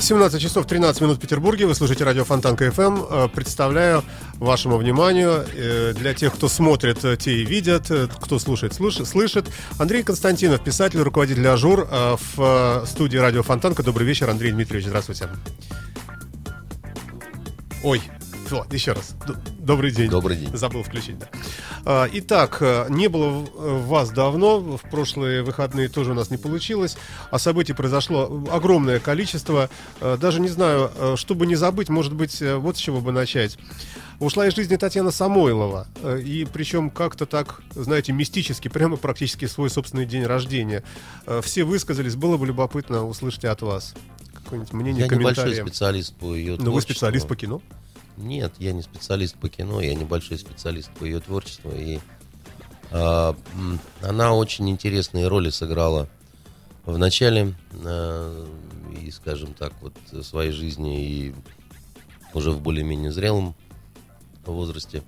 [0.00, 1.66] 17 часов 13 минут в Петербурге.
[1.66, 3.02] Вы слушаете радио Фонтанка ФМ.
[3.10, 4.04] Э, Представляю
[4.34, 7.90] вашему вниманию, э, для тех, кто смотрит, э, те и видят,
[8.20, 9.46] кто слушает, слуш- слышит.
[9.78, 13.82] Андрей Константинов, писатель, руководитель Ажур в студии радио Фонтанка.
[13.82, 14.86] Добрый вечер, Андрей Дмитриевич.
[14.86, 15.28] Здравствуйте.
[17.82, 18.00] Ой,
[18.50, 19.14] вот, еще раз.
[19.58, 20.10] Добрый день.
[20.10, 20.56] Добрый день.
[20.56, 21.28] Забыл включить, да.
[21.84, 26.96] А, Итак, э, не было вас давно, в прошлые выходные тоже у нас не получилось,
[27.30, 29.68] а событий произошло огромное количество.
[30.00, 33.58] Э, Даже не знаю, э, чтобы не забыть, может быть, вот с чего бы начать.
[34.20, 35.86] Ушла из жизни Татьяна Самойлова,
[36.24, 40.82] и причем как-то так, знаете, мистически, прямо практически свой собственный день рождения.
[41.42, 43.94] Все высказались, было бы любопытно услышать от вас
[44.48, 45.68] какое-нибудь мнение, Я небольшой комментарий.
[45.70, 47.62] специалист по ее Но вы специалист по кино?
[48.18, 51.70] Нет, я не специалист по кино, я небольшой специалист по ее творчеству.
[51.70, 52.00] И
[52.90, 56.08] м, она очень интересные роли сыграла
[56.84, 58.46] в начале а,
[59.00, 59.94] и, скажем так, вот
[60.24, 61.34] своей жизни и
[62.34, 63.54] уже в более-менее зрелом
[64.44, 65.02] возрасте.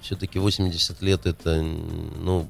[0.00, 2.48] Все-таки 80 лет это, ну,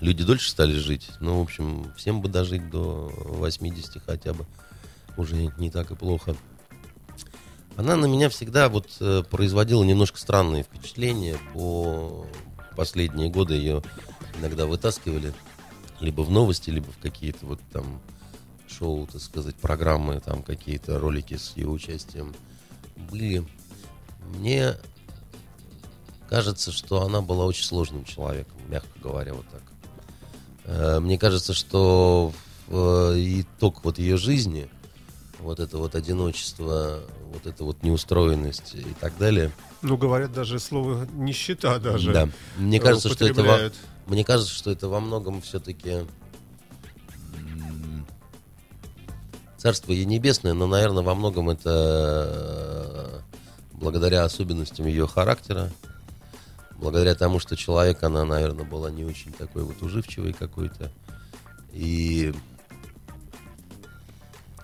[0.00, 1.10] люди дольше стали жить.
[1.20, 4.44] Ну, в общем, всем бы дожить до 80 хотя бы.
[5.16, 6.36] Уже не так и плохо.
[7.76, 11.38] Она на меня всегда вот э, производила немножко странные впечатления.
[11.52, 12.26] По
[12.74, 13.82] последние годы ее
[14.38, 15.34] иногда вытаскивали
[16.00, 18.00] либо в новости, либо в какие-то вот там
[18.66, 22.34] шоу, так сказать, программы, там какие-то ролики с ее участием
[23.10, 23.46] были.
[24.36, 24.76] Мне
[26.28, 29.62] кажется, что она была очень сложным человеком, мягко говоря, вот так.
[30.64, 32.32] Э, Мне кажется, что
[32.68, 34.68] э, итог вот ее жизни,
[35.38, 39.50] вот это вот одиночество, вот эта вот неустроенность и так далее,
[39.82, 42.12] Ну, говорят, даже слово нищета даже.
[42.12, 43.58] да, мне кажется, что это во,
[44.06, 46.06] мне кажется, что это во многом все-таки
[49.56, 53.36] царство ей небесное, но, наверное, во многом это э,
[53.72, 55.72] благодаря особенностям ее характера,
[56.76, 60.92] благодаря тому, что человек, она, наверное, была не очень такой вот уживчивый какой-то.
[61.72, 62.32] И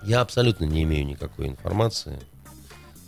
[0.03, 2.19] я абсолютно не имею никакой информации.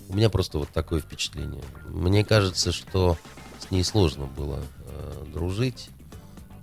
[0.09, 1.63] У меня просто вот такое впечатление.
[1.87, 3.17] Мне кажется, что
[3.59, 5.89] с ней сложно было э, дружить,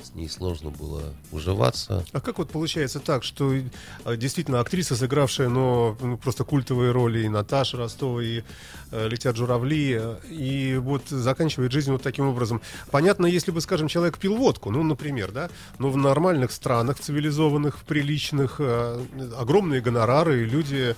[0.03, 2.05] с ней сложно было уживаться.
[2.13, 7.21] А как вот получается так, что э, действительно актриса, сыгравшая, но ну, просто культовые роли
[7.21, 8.43] и Наташа Ростова, и
[8.91, 12.61] э, «Летят журавли», э, и вот заканчивает жизнь вот таким образом.
[12.91, 17.79] Понятно, если бы, скажем, человек пил водку, ну, например, да, но в нормальных странах, цивилизованных,
[17.85, 19.01] приличных, э,
[19.39, 20.97] огромные гонорары, и люди,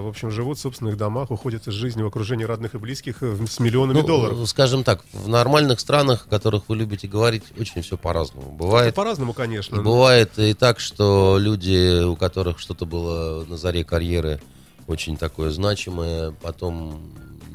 [0.00, 3.36] в общем, живут в собственных домах, уходят из жизни в окружении родных и близких э,
[3.46, 4.48] с миллионами Ну, долларов.
[4.48, 8.50] скажем так, в нормальных странах, о которых вы любите говорить, очень все по-разному.
[8.52, 9.76] Бывает, По-разному, конечно.
[9.76, 14.40] и бывает и так, что люди, у которых что-то было на заре карьеры
[14.86, 17.00] очень такое значимое, потом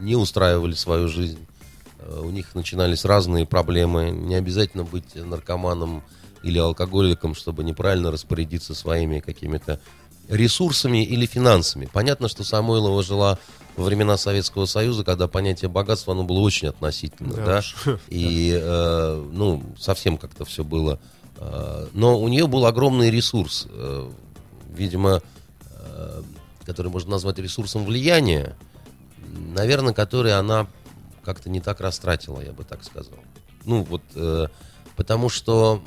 [0.02, 1.40] не устраивали свою жизнь.
[2.00, 4.10] Э, У них начинались разные проблемы.
[4.12, 6.04] Не обязательно быть наркоманом
[6.42, 9.80] или алкоголиком, чтобы неправильно распорядиться своими какими-то
[10.30, 11.90] ресурсами или финансами.
[11.92, 13.40] Понятно, что Самойлова жила
[13.76, 17.76] во времена Советского Союза, когда понятие богатства, оно было очень относительно, Да да, уж.
[18.10, 21.00] и, э, ну, совсем как-то все было.
[21.38, 24.10] Э, но у нее был огромный ресурс, э,
[24.70, 25.22] видимо,
[25.72, 26.22] э,
[26.66, 28.56] который можно назвать ресурсом влияния,
[29.56, 30.68] наверное, который она
[31.24, 33.20] как-то не так растратила, я бы так сказал.
[33.66, 34.48] Ну, вот, э,
[34.96, 35.82] потому что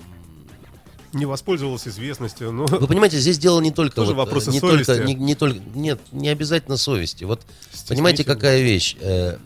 [1.13, 4.87] Не воспользовалась известностью, ну, вы понимаете, здесь дело не только Тоже вот, вопросы не совести.
[4.87, 7.25] только не, не только нет, не обязательно совести.
[7.25, 7.43] Вот
[7.89, 8.97] понимаете, какая вещь?
[9.01, 9.37] Э,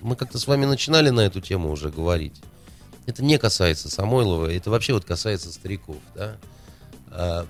[0.00, 2.34] Мы как-то с вами начинали на эту тему уже говорить.
[3.06, 6.36] Это не касается Самойлова, это вообще вот касается стариков, да.
[7.10, 7.46] А,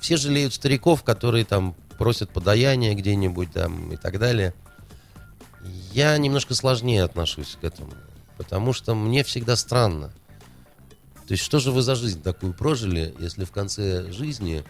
[0.00, 4.54] Все жалеют стариков, которые там просят подаяние где-нибудь там и так далее.
[5.92, 7.92] Я немножко сложнее отношусь к этому,
[8.36, 10.12] потому что мне всегда странно.
[11.26, 14.62] То есть что же вы за жизнь такую прожили, если в конце жизни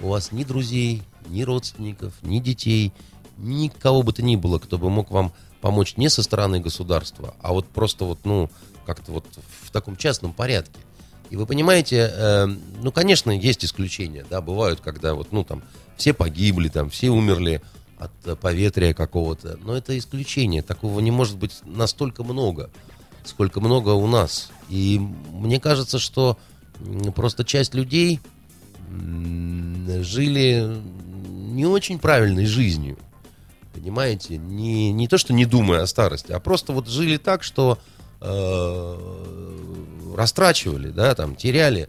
[0.00, 2.92] у вас ни друзей, ни родственников, ни детей,
[3.36, 7.52] никого бы то ни было, кто бы мог вам помочь не со стороны государства, а
[7.52, 8.50] вот просто вот, ну,
[8.86, 9.26] как-то вот
[9.62, 10.78] в таком частном порядке.
[11.30, 12.46] И вы понимаете, э,
[12.80, 15.62] ну, конечно, есть исключения, да, бывают, когда вот, ну, там,
[15.96, 17.60] все погибли, там, все умерли
[17.98, 22.70] от э, поветрия какого-то, но это исключение, такого не может быть настолько много,
[23.24, 24.50] сколько много у нас.
[24.68, 25.00] И
[25.32, 26.38] мне кажется, что
[27.14, 28.20] просто часть людей
[30.00, 30.80] жили
[31.58, 32.98] не очень правильной жизнью.
[33.72, 34.38] Понимаете?
[34.38, 37.78] Не, не то, что не думая о старости, а просто вот жили так, что
[38.20, 41.88] э, растрачивали, да, там, теряли.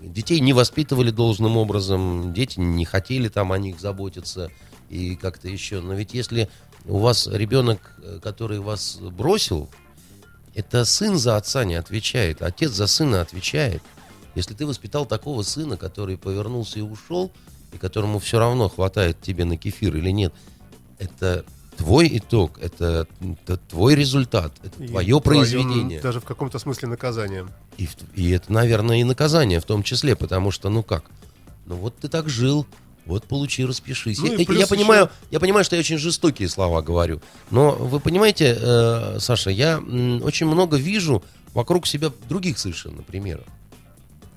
[0.00, 4.50] Детей не воспитывали должным образом, дети не хотели там о них заботиться
[4.88, 5.80] и как-то еще.
[5.80, 6.48] Но ведь если
[6.84, 9.68] у вас ребенок, э, который вас бросил,
[10.56, 13.82] это сын за отца не отвечает, отец за сына отвечает.
[14.34, 17.30] Если ты воспитал такого сына, который повернулся и ушел,
[17.72, 20.32] и которому все равно хватает тебе на кефир или нет,
[20.98, 21.44] это
[21.76, 26.00] твой итог, это, это твой результат, это И твое произведение.
[26.00, 27.46] Даже в каком-то смысле наказание.
[27.76, 31.04] И, и это, наверное, и наказание в том числе, потому что, ну как,
[31.66, 32.66] ну вот ты так жил,
[33.06, 34.18] вот получи, распишись.
[34.18, 37.20] Ну Я- я, еще- понимаю, я понимаю, что я очень жестокие слова говорю,
[37.50, 41.22] но вы понимаете, э, Саша, я м, очень много вижу
[41.54, 43.44] вокруг себя других совершенно примеров.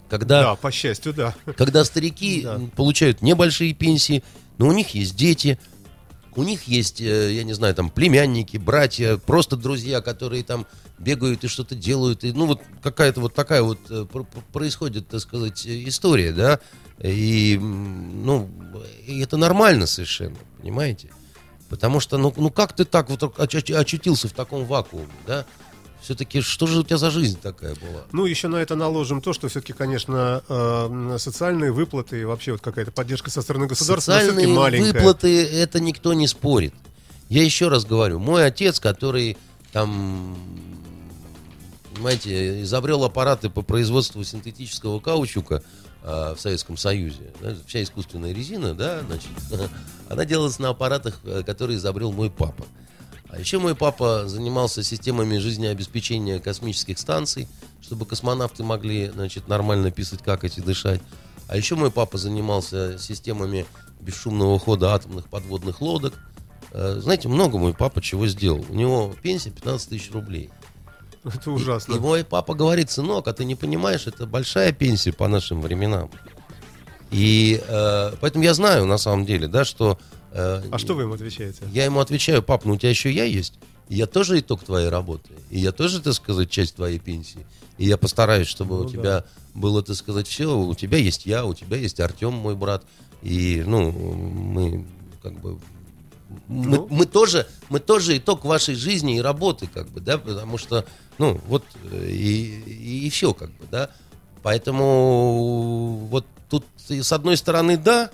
[0.10, 1.36] Когда Да, по счастью, да.
[1.58, 2.60] когда старики Да.
[2.76, 4.24] получают небольшие пенсии,
[4.58, 5.60] но у них есть дети,
[6.36, 10.66] у них есть, э, я не знаю, там племянники, братья, просто друзья, которые там
[10.98, 12.24] бегают и что-то делают.
[12.24, 16.32] И, ну, вот какая-то вот такая вот э, пр- пр- происходит, так сказать, э, история,
[16.34, 16.60] да.
[17.02, 18.50] И, ну,
[19.06, 21.10] и это нормально совершенно, понимаете?
[21.70, 25.46] Потому что, ну, ну как ты так вот оч- очутился в таком вакууме, да?
[26.02, 28.04] Все-таки что же у тебя за жизнь такая была?
[28.12, 32.62] Ну, еще на это наложим то, что все-таки, конечно, э, социальные выплаты и вообще вот
[32.62, 34.94] какая-то поддержка со стороны государства, Социальные все-таки маленькая.
[34.94, 36.74] выплаты, это никто не спорит.
[37.28, 39.38] Я еще раз говорю, мой отец, который
[39.72, 40.36] там,
[41.94, 45.64] понимаете, изобрел аппараты по производству синтетического каучука
[46.04, 47.32] в Советском Союзе,
[47.68, 49.30] вся искусственная резина, да, значит,
[50.10, 52.66] она делалась на аппаратах, э, которые изобрел мой папа.
[53.30, 57.48] А еще мой папа занимался системами жизнеобеспечения космических станций,
[57.80, 61.02] чтобы космонавты могли, значит, нормально писать, какать и дышать.
[61.48, 63.66] А еще мой папа занимался системами
[64.00, 66.14] бесшумного хода атомных подводных лодок.
[66.72, 68.66] Э, Знаете, много мой папа чего сделал.
[68.68, 70.50] У него пенсия 15 тысяч рублей.
[71.24, 71.96] Это И- ужасно.
[71.96, 76.10] И, мой папа говорит, сынок, а ты не понимаешь, это большая пенсия по нашим временам.
[77.12, 79.98] И э, поэтому я знаю, на самом деле, да, что...
[80.32, 81.64] э, А что вы им отвечаете?
[81.72, 83.54] я ему отвечаю, пап, ну у тебя еще я есть.
[83.88, 85.32] И я тоже итог твоей работы.
[85.50, 87.46] И я тоже, так сказать, часть твоей пенсии.
[87.80, 88.90] И я постараюсь, чтобы Ну у да.
[88.92, 89.26] тебя
[89.56, 90.56] было, так сказать, все.
[90.56, 92.84] У тебя есть я, у тебя есть Артем, мой брат.
[93.24, 94.86] И, ну, мы
[95.24, 95.58] как бы...
[96.48, 96.88] Мы, Ну.
[96.90, 100.86] мы тоже, мы тоже итог вашей жизни и работы, как бы, да, потому что,
[101.18, 103.90] ну, вот, э, и, и, все, как бы, да.
[104.44, 108.12] Поэтому вот тут с одной стороны, да,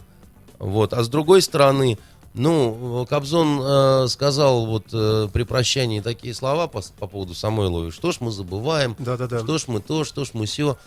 [0.59, 1.97] вот, а с другой стороны,
[2.33, 8.12] ну, Кобзон э, сказал вот э, при прощании такие слова по, по поводу Самойловой, что
[8.12, 9.39] ж мы забываем, Да-да-да.
[9.39, 10.77] что ж мы то, что ж мы все.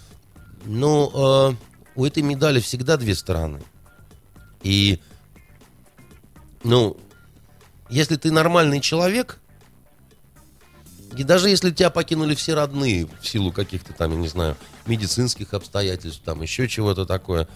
[0.65, 1.65] Но э,
[1.95, 3.61] у этой медали всегда две стороны.
[4.63, 5.01] И,
[6.65, 6.97] ну,
[7.91, 9.39] если ты нормальный человек,
[11.17, 14.57] и даже если тебя покинули все родные в силу каких-то там, я не знаю,
[14.87, 17.49] медицинских обстоятельств, там еще чего-то такое,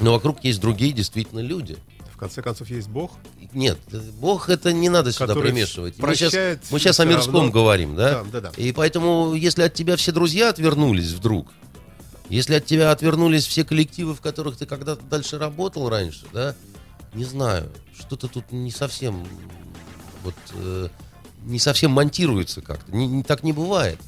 [0.00, 1.76] но вокруг есть другие действительно люди.
[2.12, 3.12] В конце концов, есть Бог.
[3.52, 3.78] Нет,
[4.18, 5.98] Бог это не надо сюда Который примешивать.
[5.98, 7.50] Мы сейчас, мы сейчас о мирском равно.
[7.50, 8.22] говорим, да?
[8.22, 8.52] Да, да, да.
[8.56, 11.48] И поэтому, если от тебя все друзья отвернулись вдруг,
[12.28, 16.54] если от тебя отвернулись все коллективы, в которых ты когда-то дальше работал раньше, да,
[17.14, 19.26] не знаю, что-то тут не совсем
[20.24, 20.88] вот э,
[21.44, 22.92] не совсем монтируется как-то.
[22.94, 23.98] Не, не- так не бывает.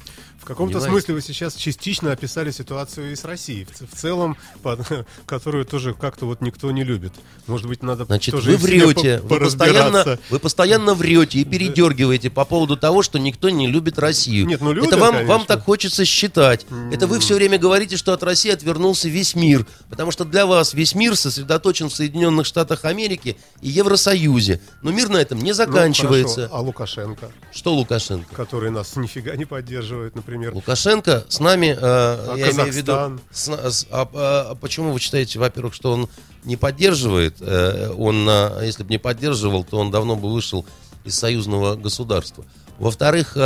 [0.45, 0.91] В каком-то Понимаете?
[1.07, 4.85] смысле вы сейчас частично описали ситуацию и с Россией, в, в целом, под-
[5.25, 7.13] которую тоже как-то вот никто не любит.
[7.47, 12.29] Может быть, надо Значит, тоже вы врете, по- вы постоянно, вы постоянно врете и передергиваете
[12.29, 14.45] по поводу того, что никто не любит Россию.
[14.45, 15.33] Нет, ну, любят, Это вам, конечно.
[15.35, 16.67] вам так хочется считать.
[16.91, 19.65] Это вы все время говорите, что от России отвернулся весь мир.
[19.89, 24.61] Потому что для вас весь мир сосредоточен в Соединенных Штатах Америки и Евросоюзе.
[24.83, 26.41] Но мир на этом не Ну, заканчивается.
[26.49, 28.35] хорошо, а Лукашенко, Что Лукашенко?
[28.35, 30.34] который нас нифига не поддерживает, например.
[30.53, 33.21] Лукашенко с нами, э, я имею в виду, Казахстан?
[33.31, 36.09] с- с- а, а почему вы считаете, во-первых, что он
[36.43, 37.37] не поддерживает?
[37.41, 40.65] Э, он, а, если бы не поддерживал, то он давно бы вышел
[41.03, 42.45] из союзного государства.
[42.79, 43.39] Во-вторых, э,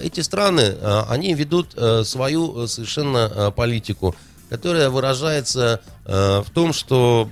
[0.04, 4.14] эти страны, э, они ведут э, свою э, совершенно э, политику,
[4.48, 7.28] которая выражается э, в том, что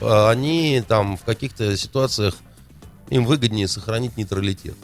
[0.00, 2.34] э, они там в каких-то ситуациях
[3.08, 4.76] им выгоднее сохранить нейтралитет.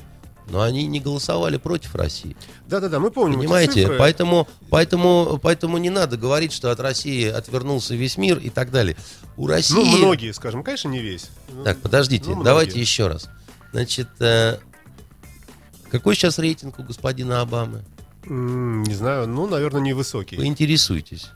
[0.48, 2.36] Но они не голосовали против России.
[2.68, 3.72] Да-да-да, мы помним эти Понимаете?
[3.82, 3.98] цифры.
[3.98, 8.96] Поэтому, поэтому, поэтому не надо говорить, что от России отвернулся весь мир и так далее.
[9.36, 9.74] У России...
[9.74, 11.30] Ну, многие, скажем, конечно, не весь.
[11.50, 12.82] Ну, Так, подождите, ну, давайте многие.
[12.82, 13.28] еще раз.
[13.72, 14.58] Значит, э,
[15.90, 17.84] какой сейчас рейтинг у господина Обамы?
[18.24, 20.36] Не знаю, ну, наверное, невысокий.
[20.36, 21.30] Вы интересуетесь.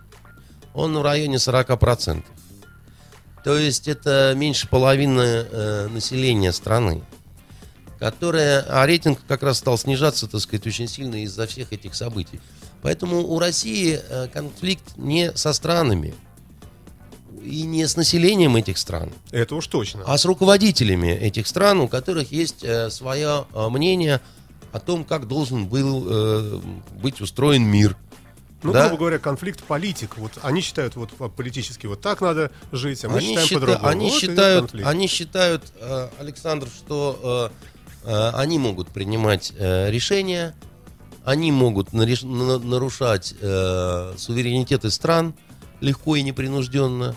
[0.74, 2.22] он в районе 40%.
[3.42, 7.02] То есть это меньше половины э, населения страны,
[8.00, 12.40] которая, а рейтинг как раз стал снижаться, так сказать, очень сильно из-за всех этих событий.
[12.82, 16.14] Поэтому у России э, конфликт не со странами
[17.44, 20.02] и не с населением этих стран, Это уж точно.
[20.06, 24.20] а с руководителями этих стран, у которых есть э, свое э, мнение
[24.72, 26.62] о том, как должен был
[27.02, 27.96] быть устроен мир.
[28.62, 28.82] Ну, да?
[28.86, 30.16] грубо говоря, конфликт политик.
[30.16, 33.60] Вот они считают, вот по- политически вот так надо жить, а мы они, считаем счита-
[33.60, 33.88] по-другому.
[33.88, 40.54] они Вот считают, они считают, э, Александр, что э, они могут принимать э, решения,
[41.24, 45.34] они могут нарушать э, суверенитеты стран
[45.80, 47.14] легко и непринужденно.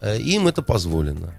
[0.00, 1.34] Э, им это позволено.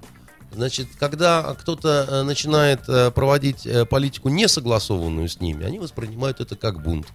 [0.54, 6.42] Значит, когда кто-то э, начинает э, проводить э, политику не согласованную с ними, они воспринимают
[6.42, 7.08] это как бунт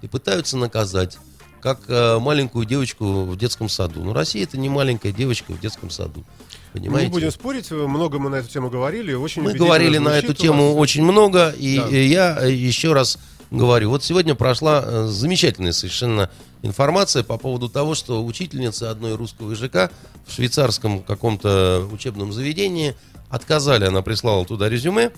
[0.00, 1.18] и пытаются наказать,
[1.60, 4.02] как э, маленькую девочку в детском саду.
[4.02, 6.24] Но Россия это не маленькая девочка в детском саду.
[6.72, 7.06] Понимаете?
[7.06, 9.14] Не будем спорить, много мы на эту тему говорили.
[9.14, 10.82] Очень Мы говорили на эту тему вас.
[10.82, 11.88] очень много, и Да.
[11.88, 13.18] э, я э, еще раз
[13.50, 16.30] говорю, вот сегодня прошла э, замечательная совершенно
[16.62, 19.90] информация по поводу того, что учительница одной русского языка
[20.26, 22.94] в швейцарском каком-то учебном заведении
[23.30, 25.12] отказали, она прислала туда резюме,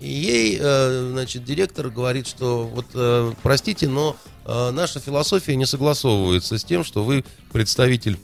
[0.00, 6.84] и ей, значит, директор говорит, что вот, простите, но наша философия не согласовывается с тем,
[6.84, 8.18] что вы представитель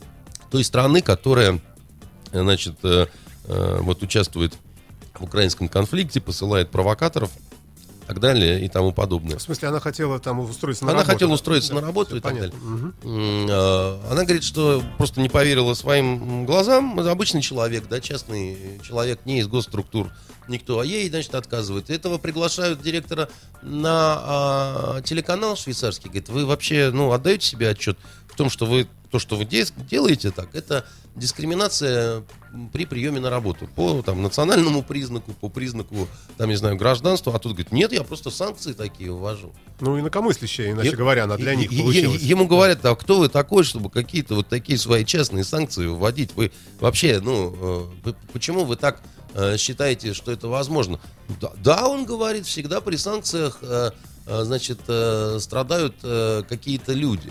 [0.50, 1.58] той страны, которая
[2.32, 3.06] значит, э,
[3.44, 4.54] э, вот участвует
[5.14, 9.38] в украинском конфликте, посылает провокаторов и так далее и тому подобное.
[9.38, 11.12] В смысле, она хотела там устроиться на Она работу.
[11.14, 11.34] хотела да?
[11.34, 12.58] устроиться Да, на работу и так понятно.
[12.58, 12.94] Мгм.
[13.04, 16.98] М, э, Она говорит, что просто не поверила своим глазам.
[16.98, 20.10] Обычный человек, да, частный человек, не из госструктур
[20.48, 21.90] никто, а ей, значит, отказывает.
[21.90, 23.28] Этого приглашают директора
[23.62, 26.08] на а, телеканал швейцарский.
[26.08, 27.96] Говорит, вы вообще, ну, отдаете себе отчет
[28.26, 30.84] в том, что вы то, что вы де- делаете так, это
[31.16, 32.22] дискриминация
[32.72, 37.34] при приеме на работу по там, национальному признаку, по признаку, там, не знаю, гражданства.
[37.34, 39.52] А тут говорит, нет, я просто санкции такие ввожу.
[39.80, 42.20] Ну, инакомыслящая, иначе Е- говоря, она для е- них получилась.
[42.22, 46.34] е- Ему говорят, а кто вы такой, чтобы какие-то вот такие свои частные санкции вводить?
[46.36, 49.02] Вы вообще, ну, э, почему вы так
[49.34, 50.98] э, считаете, что это возможно?
[51.40, 53.90] Да, да, он говорит, всегда при санкциях, э,
[54.26, 54.80] э, значит,
[55.40, 55.94] страдают
[56.48, 57.30] какие-то люди.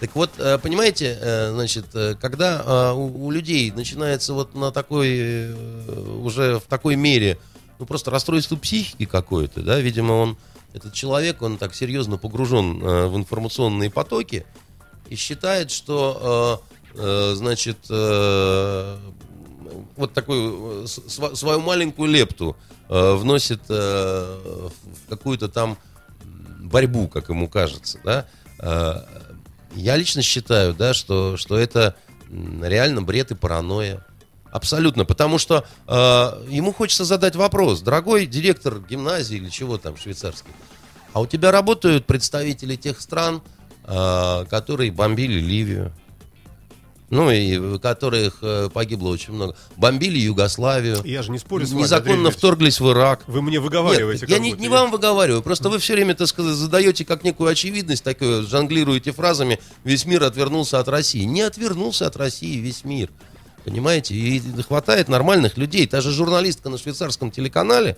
[0.00, 5.54] Так вот, э, понимаете, э, значит, э, когда у людей начинается вот на такой,
[6.20, 7.38] уже в такой мере,
[7.78, 10.36] ну, просто расстройство психики какое-то, да, видимо, он,
[10.72, 14.44] этот человек, он так серьезно погружен в информационные потоки
[15.08, 16.60] и считает, что,
[16.94, 18.98] значит, вот
[20.12, 22.56] такую свою маленькую лепту
[22.88, 24.72] вносит в
[25.08, 25.78] какую-то там
[26.60, 28.26] борьбу, как ему кажется, да.
[29.74, 31.96] Я лично считаю, да, что, что это
[32.30, 34.04] реально бред и паранойя.
[34.50, 35.92] Абсолютно, потому что э,
[36.48, 40.52] ему хочется задать вопрос, дорогой директор гимназии или чего там швейцарский,
[41.12, 43.42] а у тебя работают представители тех стран,
[43.82, 45.92] э, которые бомбили Ливию,
[47.14, 51.70] ну и в которых э, погибло очень много, бомбили Югославию, Я же не спорю с
[51.70, 53.22] вами, незаконно вторглись в Ирак.
[53.28, 54.26] Вы мне Нет, выговариваете.
[54.28, 57.50] я как не, не вам выговариваю, просто вы все время, так сказать, задаете как некую
[57.50, 61.22] очевидность, такое, жонглируете фразами «весь мир отвернулся от России».
[61.22, 63.10] Не отвернулся от России весь мир,
[63.64, 64.16] понимаете?
[64.16, 65.86] И хватает нормальных людей.
[65.86, 67.96] Та же журналистка на швейцарском телеканале,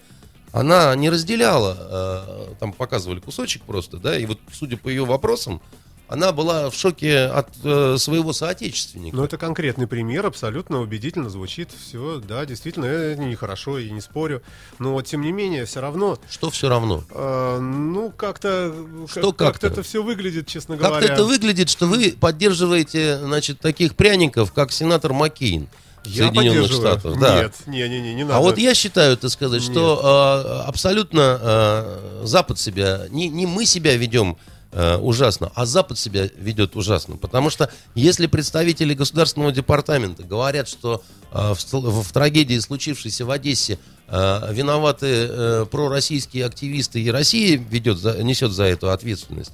[0.53, 5.63] она не разделяла, э, там показывали кусочек просто, да, и вот судя по ее вопросам,
[6.09, 9.17] она была в шоке от э, своего соотечественника.
[9.17, 11.71] Ну, это конкретный пример, абсолютно убедительно звучит.
[11.73, 14.43] Все, да, действительно, это нехорошо, и не спорю.
[14.79, 17.03] Но, тем не менее, все равно, Что все равно?
[17.11, 18.75] э, ну, как-то...
[19.11, 19.67] Что как- как-то?
[19.67, 21.15] это все выглядит, честно Как-то говоря.
[21.15, 25.69] это выглядит, что вы поддерживаете, значит, таких пряников, как сенатор Маккейн
[26.05, 26.71] Я Соединенных.
[26.71, 27.19] Штатов.
[27.19, 27.43] Да.
[27.43, 28.37] Нет, не-не-не, не надо.
[28.37, 33.67] А вот я считаю, так сказать, что э, абсолютно э, Запад себя, не, не мы
[33.67, 34.37] себя ведем
[34.77, 37.17] э, ужасно, а Запад себя ведет ужасно.
[37.17, 41.03] Потому что если представители Государственного департамента говорят, что
[41.33, 43.79] э, в, в трагедии, случившейся в Одессе,
[44.09, 49.53] э, виноваты э, пророссийские активисты и Россия ведет, за- несет за эту ответственность,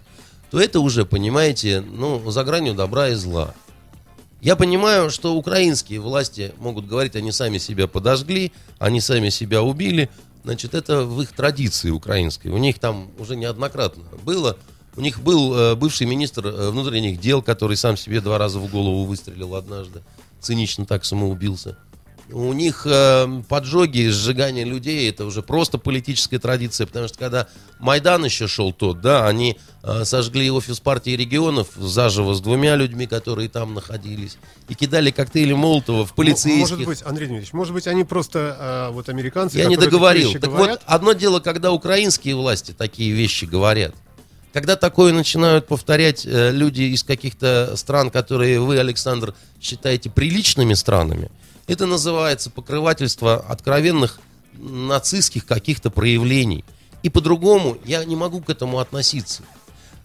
[0.51, 3.55] то это уже, понимаете, ну, за гранью добра и зла.
[4.41, 10.11] Я понимаю, что украинские власти могут говорить, они сами себя подожгли, они сами себя убили.
[10.43, 12.49] Значит, это в их традиции украинской.
[12.49, 14.59] У них там уже неоднократно было.
[14.95, 18.71] У них был э, бывший министр э, внутренних дел, который сам себе два раза в
[18.71, 20.03] голову выстрелил однажды.
[20.41, 21.79] Цинично так самоубился.
[22.31, 28.25] у них э, поджоги, сжигание людей, это уже просто политическая традиция, потому что когда Майдан
[28.25, 33.49] еще шел тот, да, они э, сожгли офис партии регионов заживо с двумя людьми, которые
[33.49, 36.71] там находились, и кидали коктейли Молотова в полицейских.
[36.71, 40.33] Может быть, Андрей Дмитриевич, может быть, они просто, а, вот американцы, Я не договорил.
[40.33, 43.95] Так говорят, вот, одно дело, когда украинские власти такие вещи говорят.
[44.53, 51.31] Когда такое начинают повторять э, люди из каких-то стран, которые вы, Александр, считаете приличными странами,
[51.67, 54.21] это называется покрывательство откровенных
[54.59, 56.65] нацистских каких-то проявлений.
[57.03, 59.43] И по-другому я не могу к этому относиться.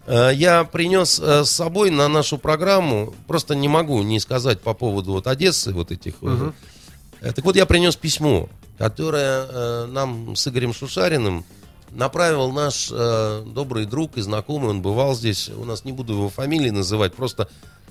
[0.06, 4.74] Э, Я принес э, с собой на нашу программу, просто не могу не сказать по
[4.74, 6.14] поводу вот Одессы, вот этих.
[6.22, 11.44] э, Так вот, я принес письмо, которое нам с Игорем Шушариным
[11.92, 16.30] направил наш э, добрый друг и знакомый, он бывал здесь, у нас не буду его
[16.30, 17.50] фамилии называть, просто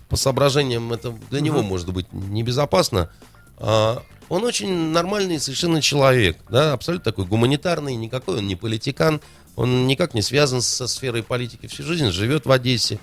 [0.09, 3.11] по соображениям это для него может быть небезопасно.
[3.59, 9.21] А, он очень нормальный совершенно человек, да, абсолютно такой гуманитарный, никакой он не политикан,
[9.55, 12.99] он никак не связан со сферой политики, всю жизнь живет в Одессе.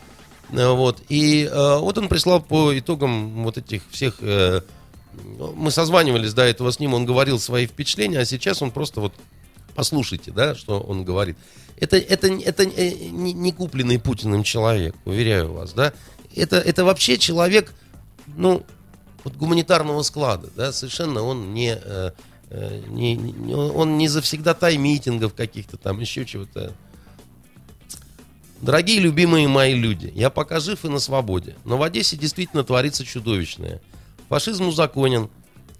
[0.51, 1.01] Э, Вот.
[1.09, 4.17] И э, вот он прислал по итогам вот этих всех...
[4.21, 4.61] э,
[5.13, 8.99] ну, мы созванивались до этого с ним, он говорил свои впечатления, а сейчас он просто
[8.99, 9.13] вот
[9.75, 11.37] послушайте, да, что он говорит.
[11.77, 15.93] Это, это, это э, не, купленный Путиным человек, уверяю вас, да.
[16.35, 17.73] Это, это вообще человек,
[18.27, 18.63] ну,
[19.23, 22.11] вот гуманитарного склада, да, совершенно он не, э,
[22.49, 26.73] э, не, не- он не завсегдатай митингов каких-то там, еще чего-то.
[28.61, 33.03] Дорогие любимые мои люди, я пока жив и на свободе, но в Одессе действительно творится
[33.03, 33.81] чудовищное.
[34.29, 35.29] Фашизм узаконен.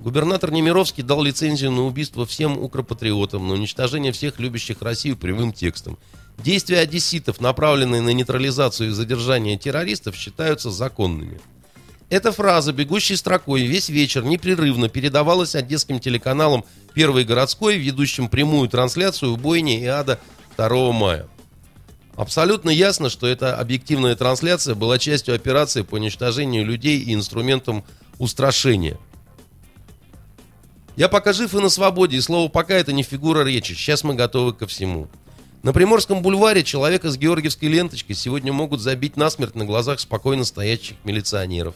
[0.04, 5.98] Губернатор Немировский дал лицензию на убийство всем укропатриотам, на уничтожение всех любящих Россию прямым текстом.
[6.38, 11.40] Действия одесситов, направленные на нейтрализацию и задержание террористов, считаются законными.
[12.10, 19.38] Эта фраза, бегущей строкой, весь вечер непрерывно передавалась одесским телеканалам «Первый городской», ведущим прямую трансляцию
[19.38, 20.20] бойни и ада
[20.58, 21.28] 2 мая.
[22.18, 27.86] Абсолютно ясно, что эта объективная трансляция была частью операции по уничтожению людей и инструментом
[28.20, 28.98] устрашения.
[30.96, 33.74] Я пока жив и на свободе, и слово «пока» это не фигура речи.
[33.74, 35.08] Сейчас мы готовы ко всему.
[35.64, 40.98] На Приморском бульваре человека с георгиевской ленточкой сегодня могут забить насмерть на глазах спокойно стоящих
[41.04, 41.74] милиционеров.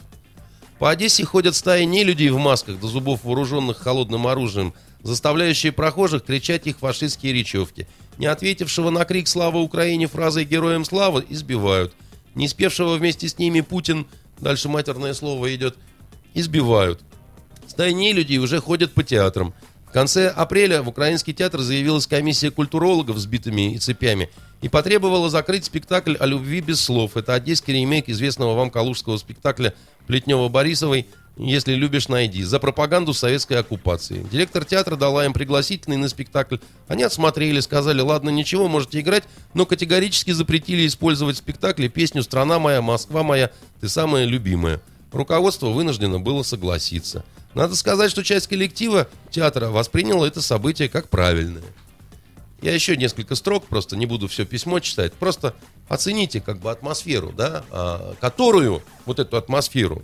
[0.78, 6.68] По Одессе ходят стаи нелюдей в масках до зубов вооруженных холодным оружием, заставляющие прохожих кричать
[6.68, 7.88] их фашистские речевки.
[8.20, 11.96] Не ответившего на крик «Слава Украине» фразой «Героям слава» избивают.
[12.36, 14.06] Не спевшего вместе с ними Путин,
[14.40, 15.76] дальше матерное слово идет,
[16.36, 17.02] избивают.
[17.78, 19.54] Стаи нелюдей уже ходят по театрам.
[19.86, 24.32] В конце апреля в Украинский театр заявилась комиссия культурологов с битыми и цепями
[24.64, 27.16] и потребовала закрыть спектакль о любви без слов.
[27.16, 29.76] Это одесский ремейк известного вам калужского спектакля
[30.08, 31.06] Плетнева-Борисовой
[31.38, 34.26] «Если любишь, найди» за пропаганду советской оккупации.
[34.32, 36.58] Директор театра дала им пригласительный на спектакль.
[36.88, 42.58] Они отсмотрели, сказали, ладно, ничего, можете играть, но категорически запретили использовать в спектакле песню «Страна
[42.58, 44.82] моя, Москва моя, ты самая любимая».
[45.12, 47.24] Руководство вынуждено было согласиться.
[47.54, 51.64] Надо сказать, что часть коллектива театра восприняла это событие как правильное.
[52.62, 55.14] Я еще несколько строк, просто не буду все письмо читать.
[55.14, 55.54] Просто
[55.88, 60.04] оцените как бы атмосферу, да, а, которую, вот эту атмосферу,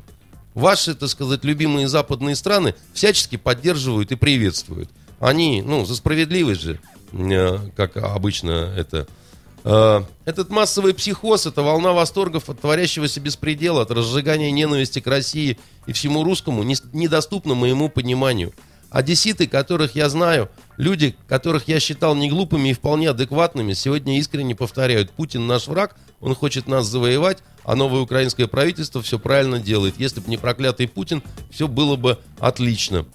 [0.54, 4.90] ваши, так сказать, любимые западные страны всячески поддерживают и приветствуют.
[5.20, 6.80] Они, ну, за справедливость же,
[7.12, 9.08] э, как обычно это.
[9.64, 15.58] Э, Этот массовый психоз, это волна восторгов от творящегося беспредела, от разжигания ненависти к России
[15.86, 18.54] и всему русскому, не- недоступно моему пониманию.
[18.90, 24.56] Одесситы, которых я знаю, люди, которых я считал не глупыми и вполне адекватными, сегодня искренне
[24.56, 29.96] повторяют, Путин наш враг, он хочет нас завоевать, а новое украинское правительство все правильно делает.
[29.98, 33.06] Если бы не проклятый Путин, все было бы отлично.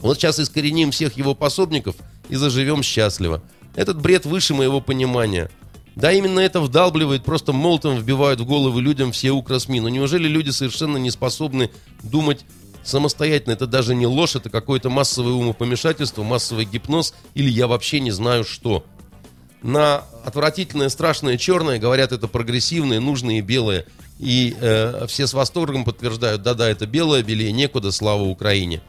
[0.00, 1.94] Вот сейчас искореним всех его пособников
[2.28, 3.42] и заживем счастливо.
[3.76, 5.48] Этот бред выше моего понимания.
[5.96, 9.80] Да, именно это вдалбливает, просто молотом вбивают в головы людям все укросми.
[9.80, 11.70] Но неужели люди совершенно не способны
[12.02, 12.44] думать
[12.84, 13.52] самостоятельно?
[13.52, 18.44] Это даже не ложь, это какое-то массовое умопомешательство, массовый гипноз или я вообще не знаю
[18.44, 18.84] что.
[19.62, 23.86] На отвратительное, страшное, черное говорят это прогрессивное, нужное белое.
[24.18, 28.80] И э, все с восторгом подтверждают, да-да, это белое, белее некуда, слава Украине.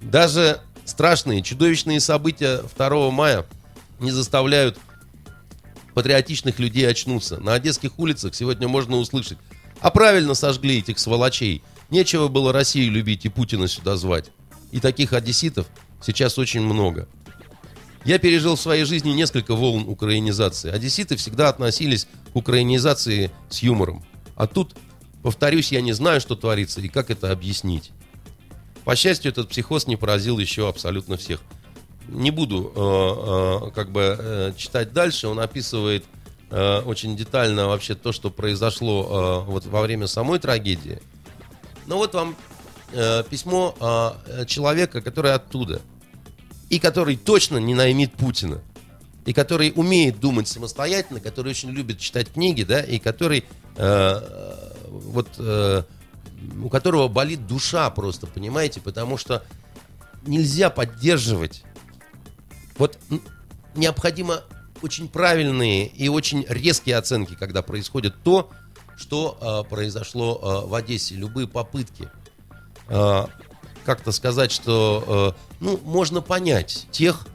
[0.00, 3.46] Даже страшные, чудовищные события 2 мая
[4.00, 4.78] не заставляют
[5.94, 7.38] патриотичных людей очнуться.
[7.38, 9.38] На одесских улицах сегодня можно услышать.
[9.80, 11.62] А правильно сожгли этих сволочей.
[11.90, 14.30] Нечего было Россию любить и Путина сюда звать.
[14.70, 15.66] И таких одесситов
[16.00, 17.08] сейчас очень много.
[18.04, 20.70] Я пережил в своей жизни несколько волн украинизации.
[20.70, 24.04] Одесситы всегда относились к украинизации с юмором.
[24.34, 24.74] А тут,
[25.22, 27.92] повторюсь, я не знаю, что творится и как это объяснить.
[28.84, 31.40] По счастью, этот психоз не поразил еще абсолютно всех.
[32.08, 35.28] Не буду э, э, как бы э, читать дальше.
[35.28, 36.04] Он описывает
[36.84, 41.00] очень детально вообще то, что произошло вот во время самой трагедии.
[41.86, 42.36] Ну вот вам
[43.30, 43.74] письмо
[44.46, 45.80] человека, который оттуда.
[46.68, 48.60] И который точно не наймит Путина.
[49.24, 53.44] И который умеет думать самостоятельно, который очень любит читать книги, да, и который
[53.78, 55.40] вот
[56.62, 59.42] у которого болит душа просто, понимаете, потому что
[60.26, 61.64] нельзя поддерживать.
[62.76, 62.98] Вот
[63.74, 64.42] необходимо
[64.82, 68.50] очень правильные и очень резкие оценки, когда происходит то,
[68.96, 71.14] что э, произошло э, в Одессе.
[71.14, 72.08] Любые попытки
[72.88, 73.26] э,
[73.84, 77.26] как-то сказать, что э, ну можно понять тех,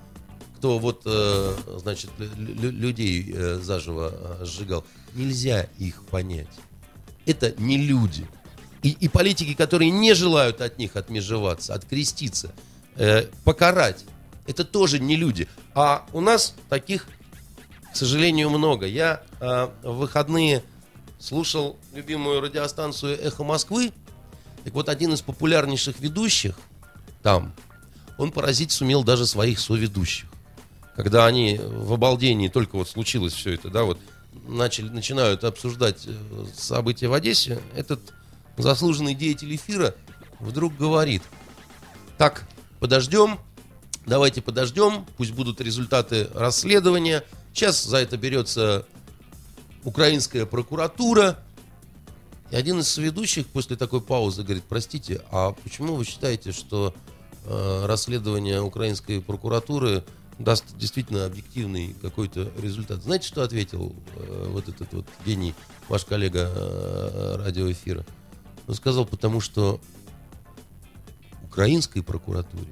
[0.57, 6.47] кто вот э, значит людей э, заживо сжигал, нельзя их понять.
[7.25, 8.27] Это не люди.
[8.83, 12.51] И, и политики, которые не желают от них отмежеваться, откреститься,
[12.95, 14.05] э, покарать,
[14.47, 15.47] это тоже не люди.
[15.75, 17.07] А у нас таких,
[17.93, 18.87] к сожалению, много.
[18.87, 20.63] Я э, в выходные
[21.19, 23.91] слушал любимую радиостанцию «Эхо Москвы».
[24.63, 26.57] Так вот, один из популярнейших ведущих
[27.21, 27.53] там,
[28.17, 30.27] он поразить сумел даже своих соведущих.
[30.95, 33.99] Когда они в обалдении, только вот случилось все это, да, вот
[34.47, 37.99] начали, начинают обсуждать э, события в Одессе, этот
[38.57, 39.93] заслуженный деятель эфира
[40.39, 41.21] вдруг говорит,
[42.17, 42.47] так,
[42.79, 43.39] подождем,
[44.07, 48.85] давайте подождем, пусть будут результаты расследования, сейчас за это берется
[49.83, 51.37] украинская прокуратура.
[52.49, 56.95] И один из ведущих после такой паузы говорит, простите, а почему вы считаете, что
[57.43, 60.03] э, расследование украинской прокуратуры
[60.39, 63.03] даст действительно объективный какой-то результат?
[63.03, 65.53] Знаете, что ответил э, вот этот вот гений,
[65.89, 68.05] ваш коллега э, радиоэфира?
[68.65, 69.81] Он сказал, потому что
[71.43, 72.71] украинской прокуратуре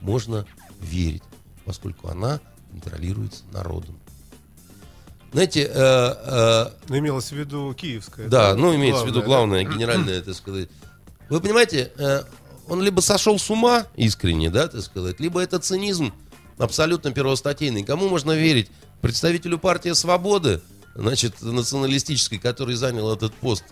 [0.00, 0.46] можно
[0.82, 1.22] верить,
[1.64, 2.40] поскольку она
[2.70, 3.98] контролируется народом.
[5.32, 8.28] Знаете, э, э, ну, имелось в виду киевская.
[8.28, 9.72] Да, ну имеется главное, в виду главное, да?
[9.72, 10.68] генеральное, так сказать.
[11.30, 12.22] Вы понимаете, э,
[12.68, 16.12] он либо сошел с ума искренне, да, так сказать, либо это цинизм
[16.58, 17.82] абсолютно первостатейный.
[17.82, 18.70] Кому можно верить?
[19.00, 20.60] Представителю партии Свободы,
[20.94, 23.64] значит, националистической, который занял этот пост,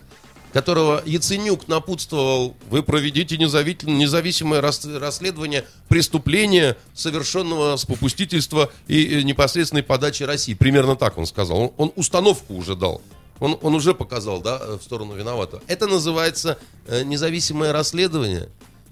[0.53, 10.53] которого Яценюк напутствовал, вы проведите независимое расследование преступления, совершенного с попустительства и непосредственной подачи России.
[10.53, 11.73] Примерно так он сказал.
[11.77, 13.01] Он, установку уже дал.
[13.39, 15.63] Он, он уже показал, да, в сторону виноватого.
[15.67, 18.49] Это называется э, независимое расследование.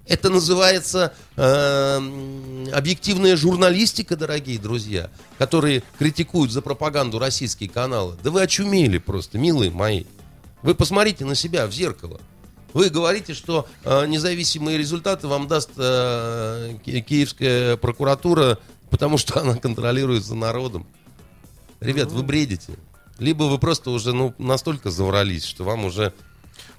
[0.07, 8.17] Это называется э, объективная журналистика, дорогие друзья, которые критикуют за пропаганду российские каналы.
[8.23, 10.05] Да вы очумели просто, милые мои.
[10.61, 12.19] Вы посмотрите на себя в зеркало.
[12.73, 20.35] Вы говорите, что э, независимые результаты вам даст э, киевская прокуратура, потому что она контролируется
[20.35, 20.85] народом.
[21.79, 22.73] Ребят, вы бредите.
[23.17, 26.13] Либо вы просто уже ну, настолько заврались, что вам уже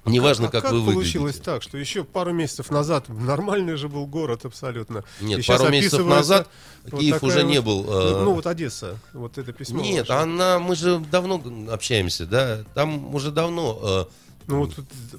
[0.05, 1.19] Неважно, а как, как вы выглядите.
[1.19, 5.03] получилось так, что еще пару месяцев назад нормальный же был город абсолютно.
[5.19, 6.49] Нет, пару месяцев назад
[6.89, 7.83] вот Киев уже не был.
[7.83, 8.23] Ну, э...
[8.23, 9.81] ну вот Одесса, вот это письмо.
[9.81, 10.21] Нет, ваше.
[10.21, 13.79] она, мы же давно общаемся, да, там уже давно.
[13.83, 14.05] Э...
[14.47, 14.73] Ну вот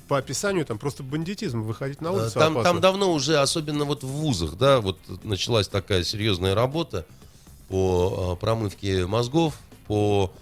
[0.09, 4.09] по описанию там просто бандитизм, выходить на улицу там, там давно уже, особенно вот в
[4.09, 7.07] вузах, да, вот началась такая серьезная работа
[7.68, 9.55] по э, промывке мозгов,
[9.87, 10.33] по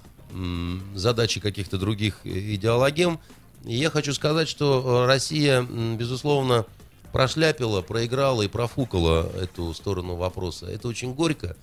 [0.95, 3.19] задаче каких-то других идеологем.
[3.65, 6.65] Я хочу сказать, что э, Россия, безусловно,
[7.13, 10.67] прошляпила, проиграла и профукала эту сторону вопроса.
[10.67, 11.57] Это очень горько,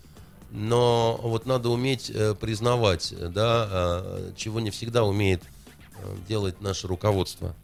[0.52, 6.88] но вот надо уметь э, признавать, да, а, чего не всегда умеет э, делать наше
[6.88, 7.56] руководство.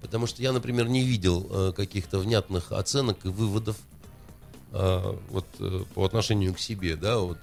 [0.00, 3.78] Потому что я, например, не видел каких-то внятных оценок и выводов
[4.70, 5.46] вот
[5.94, 7.38] по отношению к себе, да, вот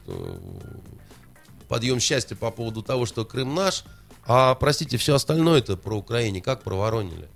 [1.68, 3.84] подъем счастья по поводу того, что Крым наш–
[4.28, 7.30] а, простите, все остальное это про Украине как проворонили?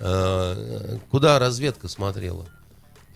[0.00, 2.46] А, куда разведка смотрела?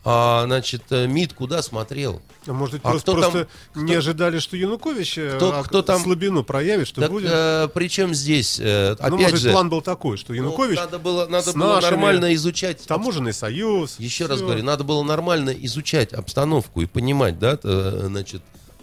[0.03, 2.23] А, значит, э, МИД куда смотрел?
[2.47, 5.59] А может быть, а просто, кто просто там, не кто, ожидали, что Янукович э, кто,
[5.59, 7.31] а, кто там, слабину проявит, что так, будет?
[7.31, 9.51] Э, причем здесь, э, ну, опять может, же...
[9.51, 12.87] план был такой, что ну, Янукович ну, Надо было, надо было нормально изучать...
[12.87, 13.97] Таможенный союз.
[13.99, 14.29] Еще все.
[14.29, 18.41] раз говорю, надо было нормально изучать обстановку и понимать, да, то, значит,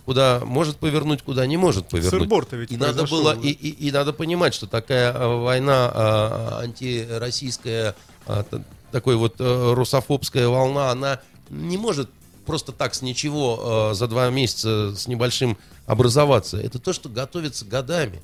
[0.07, 2.13] куда может повернуть, куда не может повернуть.
[2.55, 7.93] ведь и надо было и, и, и надо понимать, что такая а, война а, антироссийская,
[8.25, 8.45] а,
[8.93, 12.09] такой вот а, русофобская волна, она не может
[12.45, 16.55] просто так с ничего а, за два месяца с небольшим образоваться.
[16.57, 18.21] Это то, что готовится годами.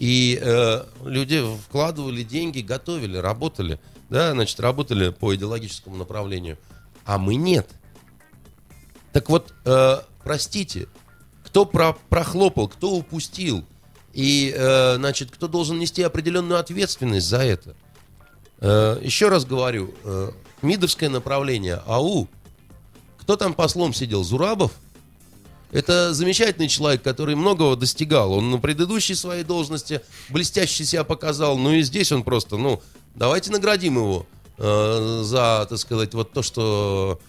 [0.00, 3.80] И э, люди вкладывали деньги, готовили, работали.
[4.10, 6.58] да, значит, работали по идеологическому направлению,
[7.06, 7.70] а мы нет.
[9.12, 10.88] Так вот, э, простите,
[11.44, 13.64] кто про прохлопал, кто упустил,
[14.12, 17.76] и, э, значит, кто должен нести определенную ответственность за это.
[18.58, 22.26] Э, еще раз говорю, э, МИДовское направление, АУ,
[23.20, 24.72] кто там послом сидел, Зурабов?
[25.70, 28.32] Это замечательный человек, который многого достигал.
[28.32, 31.56] Он на предыдущей своей должности блестяще себя показал.
[31.56, 32.82] Ну и здесь он просто, ну,
[33.14, 34.26] давайте наградим его
[34.58, 37.20] э, за, так сказать, вот то, что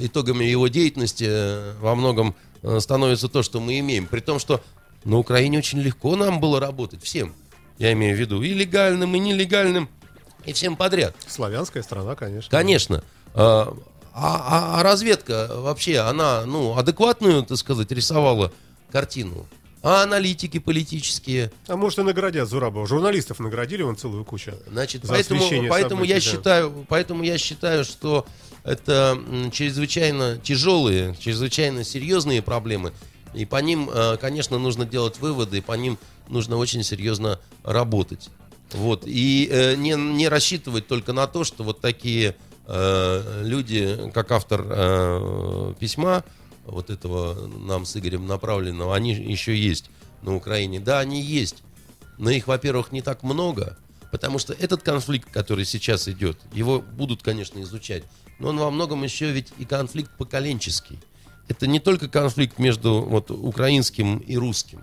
[0.00, 4.06] итогами его деятельности э, во многом э, становится то, что мы имеем.
[4.06, 4.60] При том, что
[5.04, 7.34] на Украине очень легко нам было работать всем.
[7.78, 9.88] Я имею в виду и легальным, и нелегальным,
[10.44, 11.14] и всем подряд.
[11.26, 12.50] Славянская страна, конечно.
[12.50, 13.04] Конечно.
[13.34, 13.76] А,
[14.14, 18.52] а, а разведка вообще, она, ну, адекватную, так сказать, рисовала
[18.90, 19.46] картину?
[19.82, 21.52] А аналитики политические?
[21.68, 22.86] А может и наградят Зурабова.
[22.86, 24.52] Журналистов наградили он целую кучу.
[24.68, 26.20] Значит, поэтому, поэтому я событий, да.
[26.20, 28.26] считаю, поэтому я считаю, что
[28.66, 29.18] это
[29.52, 32.92] чрезвычайно тяжелые, чрезвычайно серьезные проблемы.
[33.32, 35.98] И по ним, э, конечно, нужно делать выводы, и по ним
[36.28, 38.28] нужно очень серьезно работать.
[38.72, 39.04] Вот.
[39.06, 42.34] И э, не, не рассчитывать только на то, что вот такие
[42.66, 46.24] э, люди, как автор письма,
[46.64, 49.90] вот этого нам с Игорем направленного, они еще есть
[50.22, 50.80] на Украине.
[50.80, 51.62] Да, они есть.
[52.18, 53.78] Но их, во-первых, не так много,
[54.10, 58.02] потому что этот конфликт, который сейчас идет, его будут, конечно, изучать.
[58.38, 60.98] Но он во многом еще ведь и конфликт поколенческий.
[61.48, 64.80] Это не только конфликт между вот, украинским и русским.